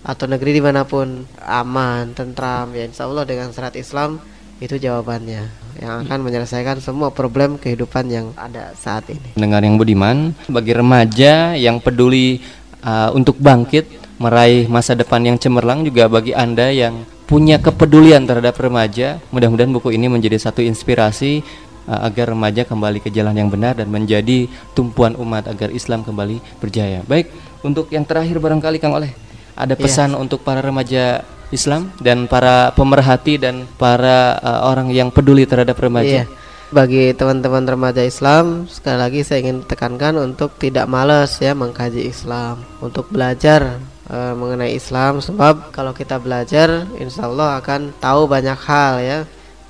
atau 0.02 0.26
negeri 0.26 0.58
di 0.58 0.62
mana 0.66 0.90
pun 0.90 1.22
aman, 1.38 2.18
tentram, 2.18 2.74
ya 2.74 2.90
insya 2.90 3.06
Allah 3.06 3.30
dengan 3.30 3.54
syariat 3.54 3.78
Islam 3.78 4.18
itu 4.58 4.74
jawabannya 4.82 5.46
yang 5.78 6.02
akan 6.02 6.26
menyelesaikan 6.26 6.82
semua 6.82 7.14
problem 7.14 7.62
kehidupan 7.62 8.10
yang 8.10 8.34
ada 8.34 8.74
saat 8.74 9.06
ini. 9.14 9.38
Pendengar 9.38 9.62
yang 9.62 9.78
budiman, 9.78 10.34
bagi 10.50 10.74
remaja 10.74 11.54
yang 11.54 11.78
peduli 11.78 12.42
uh, 12.82 13.14
untuk 13.14 13.38
bangkit 13.38 13.86
meraih 14.18 14.66
masa 14.66 14.98
depan 14.98 15.22
yang 15.22 15.38
cemerlang 15.38 15.86
juga 15.86 16.10
bagi 16.10 16.34
Anda 16.34 16.74
yang 16.74 17.06
punya 17.30 17.62
kepedulian 17.62 18.26
terhadap 18.26 18.58
remaja, 18.58 19.22
mudah-mudahan 19.30 19.70
buku 19.70 19.94
ini 19.94 20.10
menjadi 20.10 20.42
satu 20.42 20.66
inspirasi 20.66 21.46
uh, 21.86 22.10
agar 22.10 22.34
remaja 22.34 22.66
kembali 22.66 22.98
ke 22.98 23.14
jalan 23.14 23.38
yang 23.38 23.54
benar 23.54 23.78
dan 23.78 23.94
menjadi 23.94 24.50
tumpuan 24.74 25.14
umat 25.22 25.46
agar 25.46 25.70
Islam 25.70 26.02
kembali 26.02 26.42
berjaya. 26.58 27.06
Baik, 27.06 27.30
untuk 27.68 27.92
yang 27.92 28.08
terakhir 28.08 28.40
barangkali 28.40 28.80
Kang 28.80 28.96
Oleh, 28.96 29.12
ada 29.54 29.76
Iya. 29.76 29.84
pesan 29.84 30.16
untuk 30.16 30.48
para 30.48 30.64
remaja 30.64 31.28
Islam 31.52 31.92
dan 32.00 32.28
para 32.28 32.72
pemerhati 32.76 33.40
dan 33.40 33.68
para 33.80 34.40
uh, 34.40 34.72
orang 34.72 34.92
yang 34.92 35.12
peduli 35.12 35.44
terhadap 35.44 35.76
remaja. 35.80 36.24
Iya. 36.24 36.48
Bagi 36.68 37.16
teman-teman 37.16 37.64
remaja 37.64 38.04
Islam, 38.04 38.68
sekali 38.68 39.00
lagi 39.00 39.24
saya 39.24 39.40
ingin 39.40 39.64
tekankan 39.64 40.20
untuk 40.20 40.60
tidak 40.60 40.84
malas 40.92 41.40
ya 41.40 41.56
mengkaji 41.56 42.12
Islam, 42.12 42.60
untuk 42.84 43.08
belajar 43.08 43.80
eh, 44.12 44.34
mengenai 44.36 44.76
Islam 44.76 45.24
sebab 45.24 45.72
kalau 45.72 45.96
kita 45.96 46.20
belajar 46.20 46.84
insya 47.00 47.32
Allah 47.32 47.64
akan 47.64 47.96
tahu 48.04 48.28
banyak 48.28 48.60
hal 48.68 48.94
ya. 49.00 49.20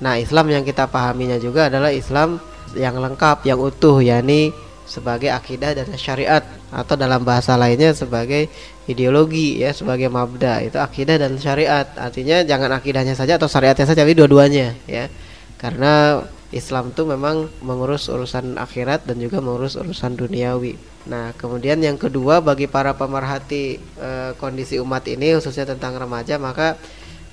Nah, 0.02 0.18
Islam 0.18 0.50
yang 0.50 0.66
kita 0.66 0.90
pahaminya 0.90 1.38
juga 1.38 1.70
adalah 1.70 1.94
Islam 1.94 2.42
yang 2.74 2.98
lengkap, 2.98 3.46
yang 3.46 3.62
utuh 3.62 4.02
yakni 4.02 4.50
sebagai 4.88 5.28
akidah 5.28 5.76
dan 5.76 5.92
syariat 6.00 6.40
atau 6.72 6.96
dalam 6.96 7.20
bahasa 7.20 7.60
lainnya 7.60 7.92
sebagai 7.92 8.48
ideologi 8.88 9.60
ya 9.60 9.76
sebagai 9.76 10.08
mabda 10.08 10.64
itu 10.64 10.80
akidah 10.80 11.20
dan 11.20 11.36
syariat 11.36 11.84
artinya 12.00 12.40
jangan 12.40 12.72
akidahnya 12.72 13.12
saja 13.12 13.36
atau 13.36 13.46
syariatnya 13.46 13.84
saja 13.84 14.00
tapi 14.00 14.16
dua-duanya 14.16 14.72
ya 14.88 15.12
karena 15.60 16.24
Islam 16.48 16.96
itu 16.96 17.04
memang 17.04 17.52
mengurus 17.60 18.08
urusan 18.08 18.56
akhirat 18.56 19.04
dan 19.04 19.20
juga 19.20 19.44
mengurus 19.44 19.76
urusan 19.76 20.16
duniawi. 20.16 20.80
Nah, 21.04 21.36
kemudian 21.36 21.76
yang 21.76 22.00
kedua 22.00 22.40
bagi 22.40 22.64
para 22.64 22.96
pemerhati 22.96 23.76
eh, 23.76 24.32
kondisi 24.40 24.80
umat 24.80 25.04
ini 25.12 25.36
khususnya 25.36 25.68
tentang 25.68 26.00
remaja 26.00 26.40
maka 26.40 26.80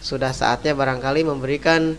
sudah 0.04 0.36
saatnya 0.36 0.76
barangkali 0.76 1.24
memberikan 1.24 1.96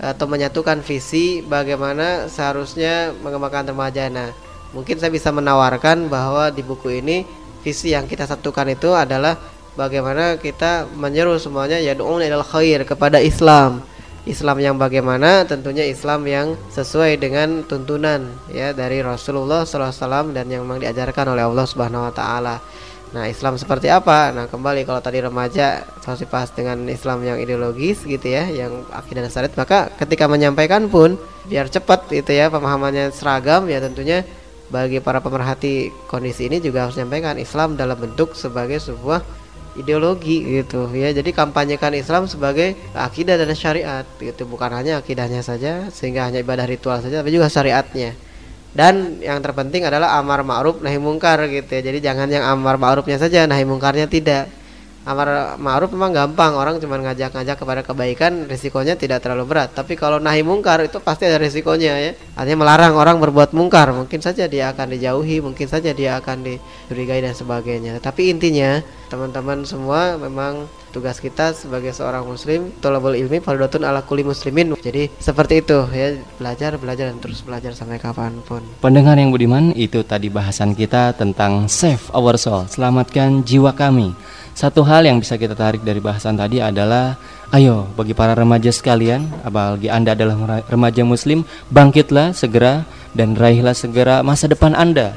atau 0.00 0.24
menyatukan 0.30 0.80
visi 0.80 1.42
bagaimana 1.42 2.30
seharusnya 2.30 3.12
mengembangkan 3.18 3.74
remaja. 3.74 4.06
Nah, 4.06 4.30
mungkin 4.72 4.96
saya 4.98 5.10
bisa 5.10 5.34
menawarkan 5.34 6.06
bahwa 6.06 6.50
di 6.54 6.62
buku 6.62 7.02
ini 7.02 7.26
visi 7.60 7.92
yang 7.92 8.08
kita 8.08 8.24
satukan 8.24 8.70
itu 8.72 8.94
adalah 8.94 9.36
bagaimana 9.74 10.40
kita 10.40 10.88
menyeru 10.96 11.36
semuanya 11.36 11.78
yad'un 11.78 12.22
ilal 12.22 12.46
khair 12.46 12.82
kepada 12.86 13.20
Islam. 13.20 13.84
Islam 14.28 14.60
yang 14.60 14.76
bagaimana 14.76 15.48
tentunya 15.48 15.88
Islam 15.88 16.28
yang 16.28 16.52
sesuai 16.68 17.16
dengan 17.16 17.64
tuntunan 17.64 18.28
ya 18.52 18.76
dari 18.76 19.00
Rasulullah 19.00 19.64
SAW 19.64 20.36
dan 20.36 20.44
yang 20.52 20.68
memang 20.68 20.76
diajarkan 20.76 21.32
oleh 21.32 21.40
Allah 21.40 21.64
Subhanahu 21.64 22.12
Wa 22.12 22.14
Taala. 22.14 22.60
Nah 23.10 23.26
Islam 23.26 23.56
seperti 23.56 23.88
apa? 23.90 24.30
Nah 24.30 24.46
kembali 24.46 24.84
kalau 24.86 25.00
tadi 25.00 25.18
remaja 25.24 25.82
harus 26.04 26.20
dibahas 26.20 26.52
dengan 26.52 26.84
Islam 26.86 27.24
yang 27.26 27.40
ideologis 27.40 28.04
gitu 28.04 28.28
ya, 28.28 28.46
yang 28.46 28.86
akidah 28.92 29.26
syariat. 29.26 29.56
Maka 29.56 29.90
ketika 29.98 30.28
menyampaikan 30.28 30.86
pun 30.86 31.16
biar 31.48 31.66
cepat 31.72 32.06
gitu 32.12 32.30
ya 32.30 32.52
pemahamannya 32.52 33.10
seragam 33.10 33.66
ya 33.66 33.82
tentunya 33.82 34.22
bagi 34.70 35.02
para 35.02 35.18
pemerhati 35.18 35.90
kondisi 36.06 36.46
ini 36.46 36.62
juga 36.62 36.86
harus 36.86 36.94
menyampaikan 36.96 37.36
Islam 37.36 37.74
dalam 37.74 37.98
bentuk 37.98 38.38
sebagai 38.38 38.78
sebuah 38.78 39.22
ideologi 39.78 40.42
gitu 40.46 40.86
ya. 40.94 41.10
Jadi 41.10 41.34
kampanyekan 41.34 41.94
Islam 41.98 42.30
sebagai 42.30 42.78
akidah 42.94 43.34
dan 43.34 43.50
syariat 43.54 44.06
gitu. 44.18 44.46
Bukan 44.46 44.70
hanya 44.70 45.02
akidahnya 45.02 45.42
saja 45.42 45.90
sehingga 45.90 46.30
hanya 46.30 46.42
ibadah 46.42 46.66
ritual 46.66 47.02
saja 47.02 47.22
tapi 47.22 47.34
juga 47.34 47.50
syariatnya. 47.50 48.14
Dan 48.70 49.18
yang 49.18 49.42
terpenting 49.42 49.82
adalah 49.82 50.14
amar 50.22 50.46
ma'ruf 50.46 50.78
nahi 50.78 51.02
mungkar 51.02 51.42
gitu 51.50 51.66
ya. 51.66 51.82
Jadi 51.82 51.98
jangan 51.98 52.30
yang 52.30 52.46
amar 52.46 52.78
ma'rufnya 52.78 53.18
saja 53.18 53.42
nahi 53.50 53.66
mungkarnya 53.66 54.06
tidak 54.06 54.46
amar 55.04 55.56
ma'ruf 55.56 55.90
memang 55.92 56.12
gampang. 56.12 56.52
Orang 56.56 56.76
cuma 56.82 57.00
ngajak-ngajak 57.00 57.56
kepada 57.56 57.80
kebaikan 57.80 58.44
risikonya 58.44 58.96
tidak 58.96 59.24
terlalu 59.24 59.48
berat. 59.48 59.72
Tapi 59.72 59.96
kalau 59.96 60.20
nahi 60.20 60.44
mungkar 60.44 60.84
itu 60.84 61.00
pasti 61.00 61.24
ada 61.24 61.40
risikonya 61.40 61.92
ya. 61.96 62.12
Artinya 62.36 62.64
melarang 62.66 62.92
orang 62.96 63.16
berbuat 63.20 63.56
mungkar. 63.56 63.92
Mungkin 63.96 64.20
saja 64.20 64.44
dia 64.44 64.72
akan 64.72 64.92
dijauhi 64.92 65.40
mungkin 65.40 65.66
saja 65.66 65.96
dia 65.96 66.20
akan 66.20 66.44
dicurigai 66.44 67.24
dan 67.24 67.32
sebagainya. 67.32 67.96
Tapi 68.02 68.28
intinya 68.28 68.84
teman-teman 69.08 69.66
semua 69.66 70.14
memang 70.20 70.68
tugas 70.90 71.22
kita 71.22 71.54
sebagai 71.54 71.94
seorang 71.94 72.26
muslim 72.26 72.74
tolabul 72.82 73.14
ilmi 73.14 73.38
fardotun 73.38 73.86
ala 73.86 74.02
kulli 74.02 74.26
muslimin. 74.26 74.74
Jadi 74.78 75.08
seperti 75.16 75.62
itu 75.64 75.86
ya. 75.90 76.18
Belajar 76.36 76.76
belajar 76.76 77.08
dan 77.08 77.18
terus 77.22 77.40
belajar 77.40 77.72
sampai 77.72 77.96
kapan 78.02 78.36
pun. 78.44 78.60
Pendengar 78.82 79.16
yang 79.16 79.30
budiman, 79.30 79.72
itu 79.76 80.02
tadi 80.02 80.28
bahasan 80.28 80.74
kita 80.74 81.14
tentang 81.14 81.70
save 81.70 82.02
our 82.10 82.34
soul, 82.36 82.66
selamatkan 82.66 83.46
jiwa 83.46 83.72
kami. 83.72 84.12
Satu 84.52 84.84
hal 84.84 85.06
yang 85.06 85.22
bisa 85.22 85.38
kita 85.38 85.54
tarik 85.56 85.80
dari 85.86 86.02
bahasan 86.02 86.36
tadi 86.36 86.60
adalah, 86.60 87.16
ayo 87.54 87.88
bagi 87.96 88.12
para 88.12 88.36
remaja 88.36 88.68
sekalian, 88.68 89.24
apalagi 89.46 89.88
Anda 89.88 90.12
adalah 90.12 90.62
remaja 90.68 91.06
muslim, 91.06 91.46
bangkitlah 91.70 92.34
segera 92.36 92.84
dan 93.14 93.38
raihlah 93.38 93.74
segera 93.74 94.20
masa 94.20 94.50
depan 94.50 94.74
Anda. 94.76 95.16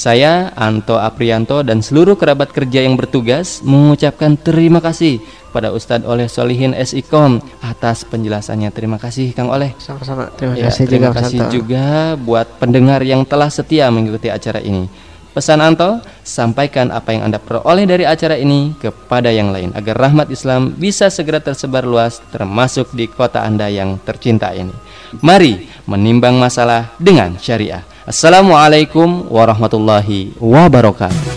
Saya 0.00 0.48
Anto 0.56 0.96
Aprianto 0.96 1.60
dan 1.60 1.84
seluruh 1.84 2.16
kerabat 2.16 2.56
kerja 2.56 2.80
yang 2.80 2.96
bertugas 2.96 3.60
mengucapkan 3.60 4.32
terima 4.40 4.80
kasih 4.80 5.20
pada 5.52 5.76
Ustadz 5.76 6.08
Oleh 6.08 6.24
Solihin 6.24 6.72
SIKOM 6.72 7.44
atas 7.60 8.08
penjelasannya. 8.08 8.72
Terima 8.72 8.96
kasih 8.96 9.36
Kang 9.36 9.52
Oleh. 9.52 9.76
sama-sama 9.76 10.32
terima 10.40 10.56
Ya, 10.56 10.72
kasih 10.72 10.88
terima 10.88 11.12
juga 11.12 11.12
Mas 11.12 11.20
kasih 11.20 11.40
juga 11.52 12.16
buat 12.16 12.48
pendengar 12.56 13.04
yang 13.04 13.28
telah 13.28 13.52
setia 13.52 13.92
mengikuti 13.92 14.32
acara 14.32 14.64
ini. 14.64 14.88
Pesan 15.30 15.62
Anto, 15.62 16.02
sampaikan 16.26 16.90
apa 16.90 17.14
yang 17.14 17.30
Anda 17.30 17.38
peroleh 17.38 17.86
dari 17.86 18.02
acara 18.02 18.34
ini 18.34 18.74
kepada 18.74 19.30
yang 19.30 19.54
lain 19.54 19.70
agar 19.78 19.94
rahmat 19.94 20.26
Islam 20.26 20.74
bisa 20.74 21.06
segera 21.06 21.38
tersebar 21.38 21.86
luas 21.86 22.18
termasuk 22.34 22.90
di 22.90 23.06
kota 23.06 23.46
Anda 23.46 23.70
yang 23.70 24.02
tercinta 24.02 24.50
ini. 24.50 24.74
Mari 25.22 25.70
menimbang 25.86 26.34
masalah 26.34 26.90
dengan 26.98 27.38
syariah. 27.38 27.86
Assalamualaikum 28.10 29.30
warahmatullahi 29.30 30.34
wabarakatuh. 30.42 31.30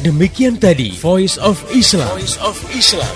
Demikian 0.00 0.56
tadi 0.56 0.96
Voice 0.96 1.36
of 1.36 1.60
Islam. 1.76 2.08
Voice 2.16 2.40
of 2.40 2.56
Islam. 2.72 3.12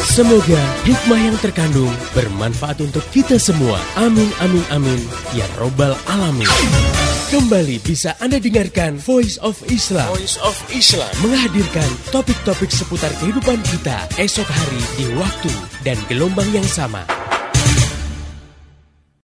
Semoga 0.00 0.62
hikmah 0.88 1.20
yang 1.20 1.36
terkandung 1.44 1.92
bermanfaat 2.16 2.80
untuk 2.80 3.04
kita 3.12 3.36
semua. 3.36 3.76
Amin 4.00 4.32
amin 4.40 4.64
amin 4.72 5.00
ya 5.36 5.44
robbal 5.60 5.92
alamin. 6.08 6.48
Kembali 7.34 7.82
bisa 7.82 8.14
Anda 8.22 8.38
dengarkan 8.38 8.94
Voice 8.94 9.42
of 9.42 9.58
Islam. 9.66 10.06
Voice 10.14 10.38
of 10.38 10.54
Islam 10.70 11.10
menghadirkan 11.18 11.90
topik-topik 12.14 12.70
seputar 12.70 13.10
kehidupan 13.18 13.58
kita 13.74 14.06
esok 14.22 14.46
hari 14.46 14.82
di 14.94 15.10
waktu 15.18 15.50
dan 15.82 15.98
gelombang 16.06 16.46
yang 16.54 16.62
sama. 16.62 17.02